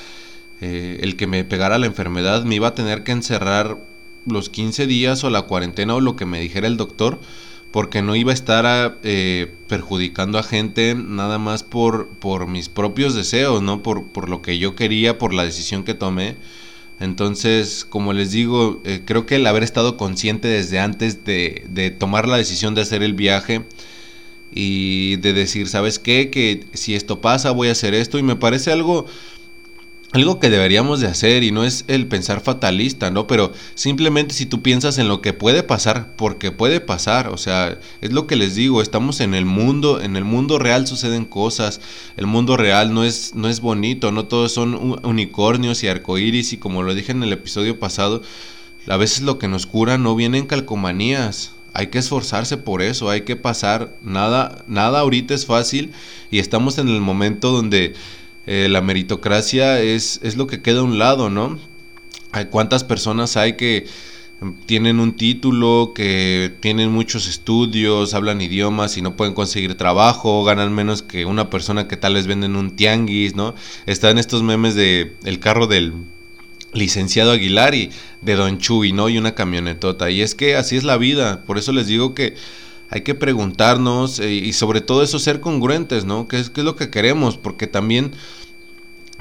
eh, 0.61 0.98
el 1.02 1.14
que 1.14 1.28
me 1.28 1.44
pegara 1.44 1.78
la 1.78 1.87
enfermedad, 1.87 2.42
me 2.42 2.57
iba 2.57 2.66
a 2.68 2.74
tener 2.74 3.04
que 3.04 3.12
encerrar 3.12 3.78
los 4.26 4.48
15 4.48 4.87
días 4.87 5.24
o 5.24 5.31
la 5.31 5.42
cuarentena 5.42 5.94
o 5.94 6.00
lo 6.00 6.16
que 6.16 6.26
me 6.26 6.40
dijera 6.40 6.66
el 6.66 6.76
doctor, 6.76 7.18
porque 7.70 8.02
no 8.02 8.16
iba 8.16 8.31
a 8.31 8.35
estar 8.35 8.98
eh, 9.02 9.54
perjudicando 9.68 10.38
a 10.38 10.42
gente 10.42 10.94
nada 10.94 11.38
más 11.38 11.62
por, 11.62 12.09
por 12.09 12.46
mis 12.46 12.68
propios 12.68 13.14
deseos, 13.14 13.62
¿no? 13.62 13.83
Por, 13.83 14.07
por 14.07 14.28
lo 14.28 14.42
que 14.42 14.59
yo 14.59 14.74
quería, 14.74 15.18
por 15.18 15.35
la 15.35 15.44
decisión 15.44 15.85
que 15.85 15.94
tomé 15.94 16.37
entonces, 17.00 17.87
como 17.88 18.12
les 18.12 18.33
digo, 18.33 18.83
eh, 18.85 19.02
creo 19.04 19.24
que 19.24 19.37
el 19.37 19.46
haber 19.46 19.62
estado 19.62 19.96
consciente 19.96 20.48
desde 20.48 20.81
antes 20.81 21.24
de, 21.24 21.64
de, 21.68 21.90
tomar 21.90 22.26
la 22.26 22.38
decisión 22.38 22.74
de 22.74 22.83
hacer 22.83 23.02
el 23.02 23.14
viaje 23.14 23.62
y 24.50 25.16
de 25.16 25.33
decir, 25.33 25.68
¿sabes 25.68 25.98
qué? 26.00 26.31
Que 26.31 26.64
si 26.72 26.96
esto 26.96 27.20
pasa, 27.20 27.52
voy 27.52 27.68
a 27.68 27.72
hacer 27.72 27.94
esto. 27.94 28.18
Y 28.18 28.24
me 28.24 28.35
parece 28.37 28.72
algo 28.72 29.07
algo 30.12 30.40
que 30.40 30.49
deberíamos 30.49 31.01
de 31.01 31.07
hacer 31.07 31.42
y 31.42 31.51
no 31.51 31.64
es 31.64 31.85
el 31.87 32.07
pensar 32.07 32.40
fatalista, 32.40 33.11
¿no? 33.11 33.27
Pero 33.27 33.53
simplemente 33.75 34.35
si 34.35 34.47
tú 34.47 34.62
piensas 34.62 34.97
en 34.97 35.07
lo 35.07 35.21
que 35.21 35.35
puede 35.35 35.62
pasar, 35.62 36.14
porque 36.16 36.51
puede 36.51 36.81
pasar, 36.81 37.29
o 37.29 37.37
sea, 37.37 37.79
es 38.01 38.12
lo 38.12 38.27
que 38.27 38.37
les 38.37 38.55
digo, 38.55 38.81
estamos 38.81 39.21
en 39.21 39.35
el 39.35 39.44
mundo, 39.44 40.01
en 40.01 40.16
el 40.16 40.25
mundo 40.25 40.59
real 40.59 40.87
suceden 40.87 41.27
cosas, 41.27 41.83
el 42.16 42.27
mundo 42.27 42.57
real 42.57 42.94
no 42.94 43.05
es, 43.05 43.35
no 43.35 43.49
es 43.49 43.61
bonito, 43.61 44.11
no 44.11 44.25
todos 44.25 44.53
son 44.53 44.99
unicornios 45.03 45.85
y 45.85 45.88
arcoíris 45.88 46.55
y 46.55 46.57
como 46.57 46.83
lo 46.83 46.94
dije 46.94 47.12
en 47.12 47.23
el 47.23 47.33
episodio 47.35 47.79
pasado, 47.79 48.23
a 48.87 48.97
veces 48.97 49.21
lo 49.21 49.38
que 49.38 49.49
nos 49.49 49.66
cura 49.66 49.99
no 49.99 50.14
viene 50.14 50.38
en 50.38 50.47
calcomanías, 50.47 51.53
hay 51.75 51.88
que 51.88 51.99
esforzarse 51.99 52.57
por 52.57 52.81
eso, 52.81 53.11
hay 53.11 53.21
que 53.23 53.37
pasar, 53.37 53.94
nada, 54.03 54.64
nada 54.66 55.01
ahorita 55.01 55.35
es 55.35 55.44
fácil 55.44 55.92
y 56.31 56.38
estamos 56.38 56.79
en 56.79 56.88
el 56.88 57.03
momento 57.03 57.53
donde 57.53 57.92
eh, 58.50 58.66
la 58.70 58.80
meritocracia 58.80 59.78
es, 59.82 60.20
es 60.22 60.38
lo 60.38 60.46
que 60.46 60.62
queda 60.62 60.80
a 60.80 60.82
un 60.82 60.98
lado, 60.98 61.28
¿no? 61.28 61.58
Hay 62.32 62.46
cuántas 62.46 62.82
personas 62.82 63.37
hay 63.37 63.58
que 63.58 63.87
tienen 64.64 65.00
un 65.00 65.16
título, 65.16 65.92
que 65.94 66.54
tienen 66.61 66.90
muchos 66.90 67.28
estudios, 67.28 68.14
hablan 68.14 68.40
idiomas 68.40 68.96
y 68.96 69.02
no 69.02 69.16
pueden 69.16 69.34
conseguir 69.34 69.74
trabajo, 69.74 70.44
ganan 70.44 70.72
menos 70.72 71.02
que 71.02 71.26
una 71.26 71.50
persona 71.50 71.88
que 71.88 71.98
tal 71.98 72.14
vez 72.14 72.26
venden 72.26 72.56
un 72.56 72.74
tianguis, 72.74 73.37
¿no? 73.37 73.54
Están 73.84 74.16
estos 74.16 74.42
memes 74.42 74.74
de 74.74 75.14
el 75.24 75.40
carro 75.40 75.66
del 75.66 75.92
licenciado 76.72 77.32
Aguilar 77.32 77.74
y 77.74 77.90
de 78.22 78.34
Don 78.34 78.56
Chuy, 78.56 78.94
¿no? 78.94 79.11
Y 79.11 79.18
una 79.18 79.34
camionetota. 79.34 80.11
Y 80.11 80.22
es 80.22 80.34
que 80.34 80.56
así 80.56 80.78
es 80.78 80.84
la 80.84 80.96
vida, 80.96 81.44
por 81.44 81.58
eso 81.58 81.72
les 81.72 81.87
digo 81.87 82.14
que 82.14 82.34
hay 82.90 83.03
que 83.03 83.14
preguntarnos 83.14 84.18
eh, 84.18 84.33
y 84.33 84.53
sobre 84.53 84.81
todo 84.81 85.03
eso 85.03 85.18
ser 85.18 85.40
congruentes, 85.40 86.05
¿no? 86.05 86.29
¿Qué 86.29 86.38
es, 86.40 86.51
¿Qué 86.51 86.62
es 86.62 86.64
lo 86.64 86.77
que 86.77 86.90
queremos? 86.90 87.37
Porque 87.37 87.66
también 87.66 88.12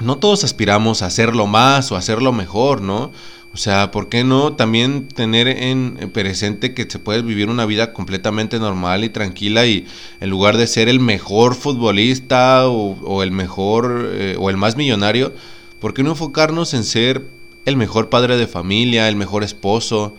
no 0.00 0.18
todos 0.18 0.44
aspiramos 0.44 1.02
a 1.02 1.06
hacerlo 1.06 1.46
más 1.46 1.90
o 1.92 1.96
a 1.96 1.98
hacerlo 1.98 2.32
mejor, 2.32 2.80
¿no? 2.80 3.12
O 3.52 3.56
sea, 3.56 3.90
¿por 3.90 4.08
qué 4.08 4.24
no 4.24 4.52
también 4.52 5.08
tener 5.08 5.48
en 5.48 6.10
presente 6.12 6.74
que 6.74 6.88
se 6.88 6.98
puede 6.98 7.22
vivir 7.22 7.48
una 7.48 7.66
vida 7.66 7.92
completamente 7.92 8.58
normal 8.58 9.04
y 9.04 9.08
tranquila 9.08 9.66
y 9.66 9.86
en 10.20 10.30
lugar 10.30 10.58
de 10.58 10.66
ser 10.66 10.88
el 10.88 11.00
mejor 11.00 11.54
futbolista 11.54 12.68
o, 12.68 13.22
el 13.22 13.32
mejor 13.32 14.10
eh, 14.12 14.36
o 14.38 14.50
el 14.50 14.58
más 14.58 14.76
millonario, 14.76 15.32
¿por 15.80 15.94
qué 15.94 16.02
no 16.02 16.10
enfocarnos 16.10 16.74
en 16.74 16.84
ser 16.84 17.26
el 17.64 17.76
mejor 17.76 18.10
padre 18.10 18.36
de 18.36 18.46
familia, 18.46 19.08
el 19.08 19.16
mejor 19.16 19.42
esposo, 19.42 20.14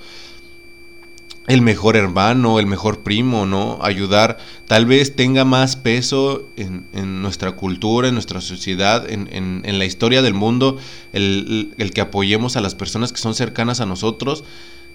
el 1.49 1.63
mejor 1.63 1.97
hermano, 1.97 2.59
el 2.59 2.67
mejor 2.67 2.99
primo, 2.99 3.47
¿no? 3.47 3.79
Ayudar, 3.81 4.37
tal 4.67 4.85
vez 4.85 5.15
tenga 5.15 5.45
más 5.45 5.75
peso 5.75 6.47
en, 6.55 6.85
nuestra 7.23 7.53
cultura, 7.53 8.07
en 8.07 8.13
nuestra 8.13 8.39
sociedad, 8.39 9.09
en, 9.09 9.79
la 9.79 9.85
historia 9.85 10.21
del 10.21 10.35
mundo, 10.35 10.77
el, 11.11 11.73
que 11.91 12.01
apoyemos 12.01 12.55
a 12.55 12.61
las 12.61 12.75
personas 12.75 13.11
que 13.11 13.17
son 13.17 13.33
cercanas 13.33 13.81
a 13.81 13.87
nosotros, 13.87 14.43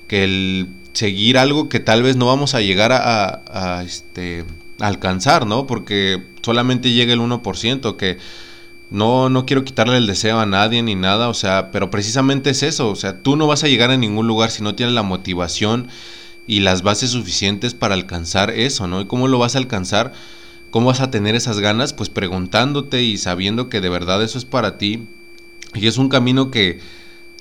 que 0.07 0.23
el 0.23 0.69
seguir 0.93 1.39
algo 1.39 1.69
que 1.69 1.81
tal 1.81 2.05
vez 2.05 2.15
no 2.15 2.27
vamos 2.27 2.55
a 2.55 2.61
llegar 2.61 2.93
a, 2.93 3.83
este, 3.85 4.45
alcanzar, 4.79 5.49
¿no? 5.49 5.67
Porque 5.67 6.23
solamente 6.41 6.93
llega 6.93 7.13
el 7.13 7.21
1%, 7.21 7.97
que 7.97 8.19
no, 8.91 9.29
no 9.29 9.45
quiero 9.45 9.65
quitarle 9.65 9.97
el 9.97 10.07
deseo 10.07 10.39
a 10.39 10.47
nadie 10.47 10.85
ni 10.85 10.95
nada, 10.95 11.29
o 11.29 11.35
sea, 11.35 11.73
pero 11.73 11.91
precisamente 11.91 12.51
es 12.51 12.63
eso, 12.63 12.91
o 12.91 12.95
sea, 12.95 13.25
tú 13.25 13.35
no 13.35 13.49
vas 13.49 13.65
a 13.65 13.69
llegar 13.69 13.91
a 13.91 13.97
ningún 13.97 14.29
lugar 14.29 14.53
si 14.53 14.63
no 14.63 14.77
tienes 14.77 14.95
la 14.95 15.03
motivación, 15.03 15.89
y 16.47 16.61
las 16.61 16.83
bases 16.83 17.11
suficientes 17.11 17.75
para 17.75 17.95
alcanzar 17.95 18.51
eso, 18.51 18.87
¿no? 18.87 19.01
¿Y 19.01 19.07
cómo 19.07 19.29
lo 19.29 19.39
vas 19.39 19.55
a 19.55 19.59
alcanzar? 19.59 20.13
¿Cómo 20.71 20.89
vas 20.89 21.01
a 21.01 21.11
tener 21.11 21.35
esas 21.35 21.61
ganas? 21.61 21.93
Pues 21.93 22.11
preguntándote 22.11 23.03
y 23.03 23.17
sabiendo 23.17 23.69
que 23.69 23.81
de 23.81 23.89
verdad 23.89 24.23
eso 24.23 24.39
es 24.39 24.45
para 24.45 24.77
ti. 24.77 25.07
Y 25.75 25.87
es 25.87 25.99
un 25.99 26.09
camino 26.09 26.51
que 26.51 26.81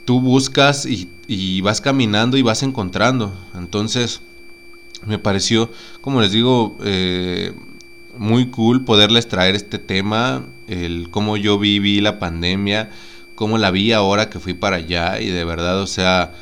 tú 0.05 0.21
buscas 0.21 0.85
y, 0.85 1.61
vas 1.61 1.81
caminando 1.81 2.37
y 2.37 2.41
vas 2.41 2.63
encontrando. 2.63 3.33
Entonces, 3.55 4.21
me 5.05 5.19
pareció, 5.19 5.71
como 6.01 6.21
les 6.21 6.31
digo, 6.31 6.77
eh, 6.83 7.53
muy 8.17 8.47
cool 8.47 8.83
poderles 8.85 9.27
traer 9.27 9.55
este 9.55 9.79
tema, 9.79 10.45
el 10.67 11.09
cómo 11.09 11.37
yo 11.37 11.57
viví 11.57 12.01
la 12.01 12.19
pandemia, 12.19 12.91
cómo 13.35 13.57
la 13.57 13.71
vi 13.71 13.91
ahora 13.91 14.29
que 14.29 14.39
fui 14.39 14.53
para 14.53 14.77
allá 14.77 15.19
y 15.19 15.29
de 15.29 15.43
verdad, 15.43 15.81
o 15.81 15.87
sea, 15.87 16.33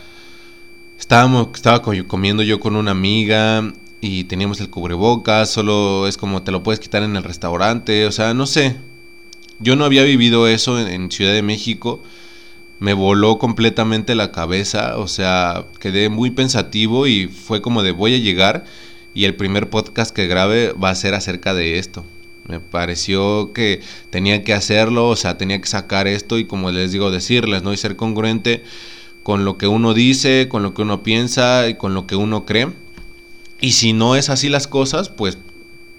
Estábamos, 1.02 1.48
estaba 1.56 1.82
comiendo 1.82 2.44
yo 2.44 2.60
con 2.60 2.76
una 2.76 2.92
amiga 2.92 3.74
y 4.02 4.26
teníamos 4.26 4.62
el 4.62 4.70
cubrebocas, 4.70 5.50
solo 5.50 6.08
es 6.08 6.16
como 6.16 6.44
te 6.44 6.52
lo 6.52 6.62
puedes 6.62 6.80
quitar 6.80 7.02
en 7.02 7.16
el 7.16 7.24
restaurante, 7.24 8.06
o 8.06 8.12
sea, 8.12 8.36
no 8.36 8.46
sé. 8.46 8.78
Yo 9.60 9.76
no 9.76 9.84
había 9.84 10.04
vivido 10.04 10.48
eso 10.48 10.80
en, 10.80 11.10
Ciudad 11.12 11.34
de 11.34 11.42
México, 11.42 12.04
me 12.80 12.94
voló 12.94 13.40
completamente 13.40 14.14
la 14.14 14.32
cabeza, 14.32 15.00
o 15.00 15.08
sea, 15.08 15.66
quedé 15.80 16.10
muy 16.10 16.30
pensativo 16.30 17.08
y 17.08 17.28
fue 17.28 17.64
como 17.64 17.82
de 17.82 17.92
voy 17.92 18.14
a 18.14 18.20
llegar 18.20 18.64
y 19.16 19.26
el 19.26 19.36
primer 19.36 19.72
podcast 19.72 20.16
que 20.16 20.28
grabe 20.28 20.72
va 20.74 20.92
a 20.92 20.96
ser 20.96 21.16
acerca 21.16 21.56
de 21.56 21.80
esto. 21.80 22.06
Me 22.48 22.60
pareció 22.60 23.54
que 23.54 23.82
tenía 24.12 24.44
que 24.44 24.54
hacerlo, 24.54 25.10
o 25.10 25.16
sea, 25.16 25.38
tenía 25.38 25.60
que 25.60 25.68
sacar 25.68 26.08
esto 26.08 26.38
y 26.38 26.46
como 26.46 26.70
les 26.70 26.92
digo, 26.92 27.10
decirles, 27.10 27.64
¿no? 27.64 27.74
Y 27.74 27.78
ser 27.78 27.96
congruente 27.96 28.64
con 29.24 29.46
lo 29.46 29.58
que 29.58 29.68
uno 29.68 29.94
dice, 29.94 30.48
con 30.50 30.64
lo 30.64 30.74
que 30.74 30.82
uno 30.82 31.04
piensa 31.04 31.68
y 31.68 31.76
con 31.76 31.94
lo 31.94 32.08
que 32.08 32.16
uno 32.16 32.46
cree. 32.46 32.70
Y 33.60 33.74
si 33.74 33.94
no 33.94 34.16
es 34.16 34.30
así 34.30 34.50
las 34.50 34.68
cosas, 34.68 35.10
pues, 35.10 35.38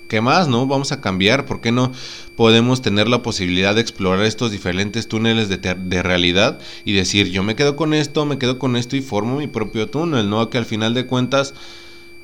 ¿qué 0.09 0.21
más, 0.21 0.49
no? 0.49 0.67
Vamos 0.67 0.91
a 0.91 1.01
cambiar. 1.01 1.47
¿Por 1.47 1.61
qué 1.61 1.71
no 1.71 1.93
podemos 2.37 2.83
tener 2.83 3.09
la 3.09 3.23
posibilidad 3.23 3.75
de 3.75 3.81
explorar 3.81 4.25
estos 4.25 4.51
diferentes 4.51 5.07
túneles 5.07 5.49
de, 5.49 6.03
realidad 6.03 6.59
y 6.85 6.93
decir, 6.93 7.31
yo 7.31 7.43
me 7.45 7.55
quedo 7.55 7.77
con 7.77 7.95
esto, 7.95 8.27
me 8.27 8.39
quedo 8.39 8.59
con 8.59 8.77
esto 8.77 8.97
y 8.97 9.03
formo 9.03 9.39
mi 9.39 9.47
propio 9.47 9.89
túnel, 9.89 10.29
¿no? 10.29 10.51
Que 10.51 10.59
al 10.59 10.65
final 10.65 10.95
de 10.95 11.07
cuentas, 11.07 11.55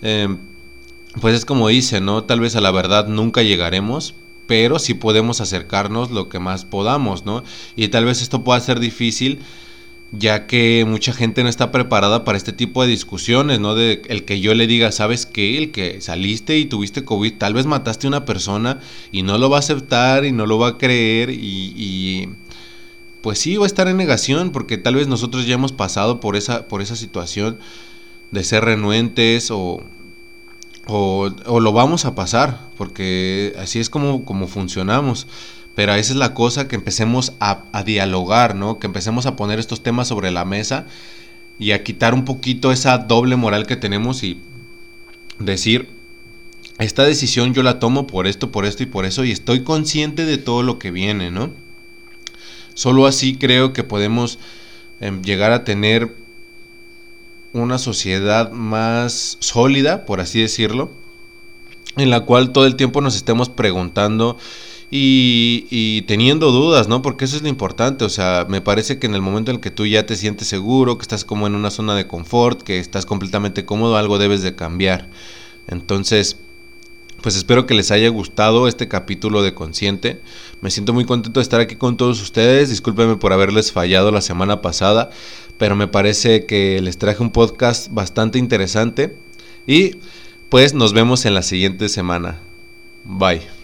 em, 0.03 0.39
pues 1.21 1.35
es 1.37 1.45
como 1.45 1.69
dice, 1.69 2.01
¿no? 2.01 2.25
Tal 2.25 2.41
vez 2.41 2.57
a 2.57 2.61
la 2.61 2.73
verdad 2.73 3.07
nunca 3.07 3.43
llegaremos, 3.43 4.15
pero 4.49 4.79
sí 4.79 4.95
podemos 4.95 5.41
acercarnos 5.41 6.11
lo 6.11 6.29
que 6.29 6.41
más 6.41 6.65
podamos, 6.65 7.25
¿no? 7.25 7.45
Y 7.77 7.89
tal 7.89 8.07
vez 8.07 8.23
esto 8.23 8.43
pueda 8.43 8.59
ser 8.61 8.81
difícil 8.81 9.41
ya 10.11 10.47
que 10.47 10.85
mucha 10.87 11.13
gente 11.13 11.43
no 11.43 11.49
está 11.51 11.71
preparada 11.71 12.25
para 12.25 12.39
este 12.39 12.53
tipo 12.53 12.83
de 12.83 12.89
discusiones, 12.89 13.61
¿no? 13.61 13.75
De 13.75 14.03
el 14.09 14.25
que 14.25 14.41
yo 14.41 14.55
le 14.55 14.67
diga, 14.67 14.91
¿sabes 14.91 15.27
qué? 15.27 15.59
El 15.59 15.71
que 15.71 16.01
saliste 16.01 16.57
y 16.59 16.65
tuviste 16.65 17.05
COVID, 17.05 17.35
tal 17.35 17.55
vez 17.55 17.67
mataste 17.67 18.07
a 18.07 18.09
una 18.09 18.25
persona 18.25 18.81
y 19.13 19.23
no 19.23 19.37
lo 19.37 19.51
va 19.51 19.57
a 19.57 19.61
aceptar 19.61 20.25
y 20.25 20.33
no 20.33 20.47
lo 20.47 20.59
va 20.59 20.69
a 20.69 20.79
creer 20.79 21.31
y, 21.31 22.31
pues 23.21 23.39
sí, 23.39 23.57
va 23.57 23.65
a 23.65 23.67
estar 23.67 23.89
en 23.89 23.99
negación 23.99 24.51
porque 24.51 24.79
tal 24.79 24.95
vez 24.95 25.09
nosotros 25.09 25.47
ya 25.47 25.55
hemos 25.55 25.73
pasado 25.73 26.21
por 26.21 26.37
esa, 26.37 26.69
por 26.69 26.81
esa 26.81 26.97
situación 26.97 27.59
de 28.31 28.45
ser 28.45 28.65
renuentes 28.65 29.51
o, 29.51 29.83
o, 30.87 31.31
o 31.47 31.61
lo 31.61 31.73
vamos 31.73 32.07
a 32.07 32.15
pasar 32.15 32.69
porque 32.79 33.55
así 33.59 33.79
es 33.79 33.91
como, 33.91 34.25
como 34.25 34.47
funcionamos. 34.47 35.27
Pero 35.79 35.95
esa 35.95 36.13
es 36.13 36.19
la 36.19 36.35
cosa, 36.35 36.67
que 36.67 36.75
empecemos 36.75 37.35
a, 37.39 37.63
dialogar, 37.85 38.57
¿no? 38.57 38.81
Que 38.81 38.89
empecemos 38.89 39.27
a 39.27 39.37
poner 39.37 39.61
estos 39.61 39.81
temas 39.81 40.09
sobre 40.09 40.33
la 40.33 40.45
mesa 40.45 40.87
y 41.57 41.71
a 41.71 41.85
quitar 41.85 42.15
un 42.15 42.25
poquito 42.25 42.73
esa 42.73 42.99
doble 42.99 43.37
moral 43.37 43.65
que 43.65 43.77
tenemos 43.77 44.25
y 44.25 44.41
decir, 45.39 45.89
esta 46.81 47.05
decisión 47.05 47.55
yo 47.55 47.63
la 47.63 47.79
tomo 47.79 48.09
por 48.09 48.27
esto, 48.27 48.51
por 48.51 48.67
esto 48.67 48.83
y 48.83 48.87
por 48.87 49.05
eso 49.05 49.23
y 49.23 49.31
estoy 49.31 49.63
consciente 49.63 50.27
de 50.27 50.37
todo 50.37 50.65
lo 50.65 50.81
que 50.81 50.91
viene, 50.91 51.31
¿no? 51.31 51.53
Solo 52.75 53.07
así 53.07 53.37
creo 53.37 53.73
que 53.73 53.85
podemos 53.85 54.41
em, 54.99 55.23
llegar 55.23 55.53
a 55.53 55.63
tener 55.63 56.13
una 57.53 57.79
sociedad 57.79 58.51
más 58.51 59.37
sólida, 59.39 60.07
por 60.07 60.21
así 60.21 60.41
decirlo, 60.41 60.91
en 61.97 62.11
la 62.11 62.23
cual 62.23 62.51
todo 62.51 62.67
el 62.67 62.75
tiempo 62.75 63.01
nos 63.01 63.15
estemos 63.15 63.49
preguntando 63.49 64.39
y, 64.91 66.03
teniendo 66.03 66.51
dudas, 66.51 66.89
¿no? 66.89 67.03
Porque 67.03 67.27
eso 67.27 67.37
es 67.37 67.43
lo 67.43 67.49
importante, 67.49 68.05
o 68.05 68.09
sea, 68.09 68.47
me 68.49 68.61
parece 68.61 68.99
que 68.99 69.07
en 69.07 69.15
el 69.15 69.21
momento 69.21 69.51
en 69.51 69.57
el 69.57 69.61
que 69.61 69.71
tú 69.71 69.87
ya 69.87 70.07
te 70.07 70.17
sientes 70.17 70.49
seguro, 70.49 70.97
que 70.97 71.03
estás 71.03 71.25
como 71.25 71.47
en 71.47 71.55
una 71.55 71.71
zona 71.71 71.95
de 71.95 72.07
confort, 72.07 72.63
que 72.63 72.79
estás 72.79 73.05
completamente 73.05 73.65
cómodo, 73.65 73.97
algo 73.97 74.19
debes 74.19 74.43
de 74.43 74.55
cambiar. 74.55 75.11
Entonces, 75.67 76.39
pues 77.21 77.37
espero 77.37 77.67
que 77.67 77.75
les 77.75 77.91
haya 77.91 78.09
gustado 78.09 78.69
este 78.69 78.89
capítulo 78.89 79.43
de 79.43 79.53
Consciente. 79.53 80.21
Me 80.61 80.71
siento 80.71 80.93
muy 80.93 81.05
contento 81.05 81.41
de 81.41 81.43
estar 81.43 81.61
aquí 81.61 81.75
con 81.77 81.97
todos 81.97 82.23
ustedes. 82.23 82.71
Discúlpenme 82.71 83.17
por 83.17 83.33
haberles 83.33 83.73
fallado 83.73 84.13
la 84.13 84.21
semana 84.21 84.63
pasada, 84.63 85.11
pero 85.59 85.75
me 85.75 85.89
parece 85.89 86.47
que 86.47 86.81
les 86.81 86.97
traje 86.97 87.23
un 87.23 87.31
podcast 87.31 87.93
bastante 87.93 88.39
interesante. 88.39 89.17
Y 89.67 89.97
pues 90.49 90.75
nos 90.75 90.93
vemos 90.93 91.27
en 91.27 91.35
la 91.35 91.43
siguiente 91.43 91.89
semana. 91.89 92.39
Bye. 93.05 93.58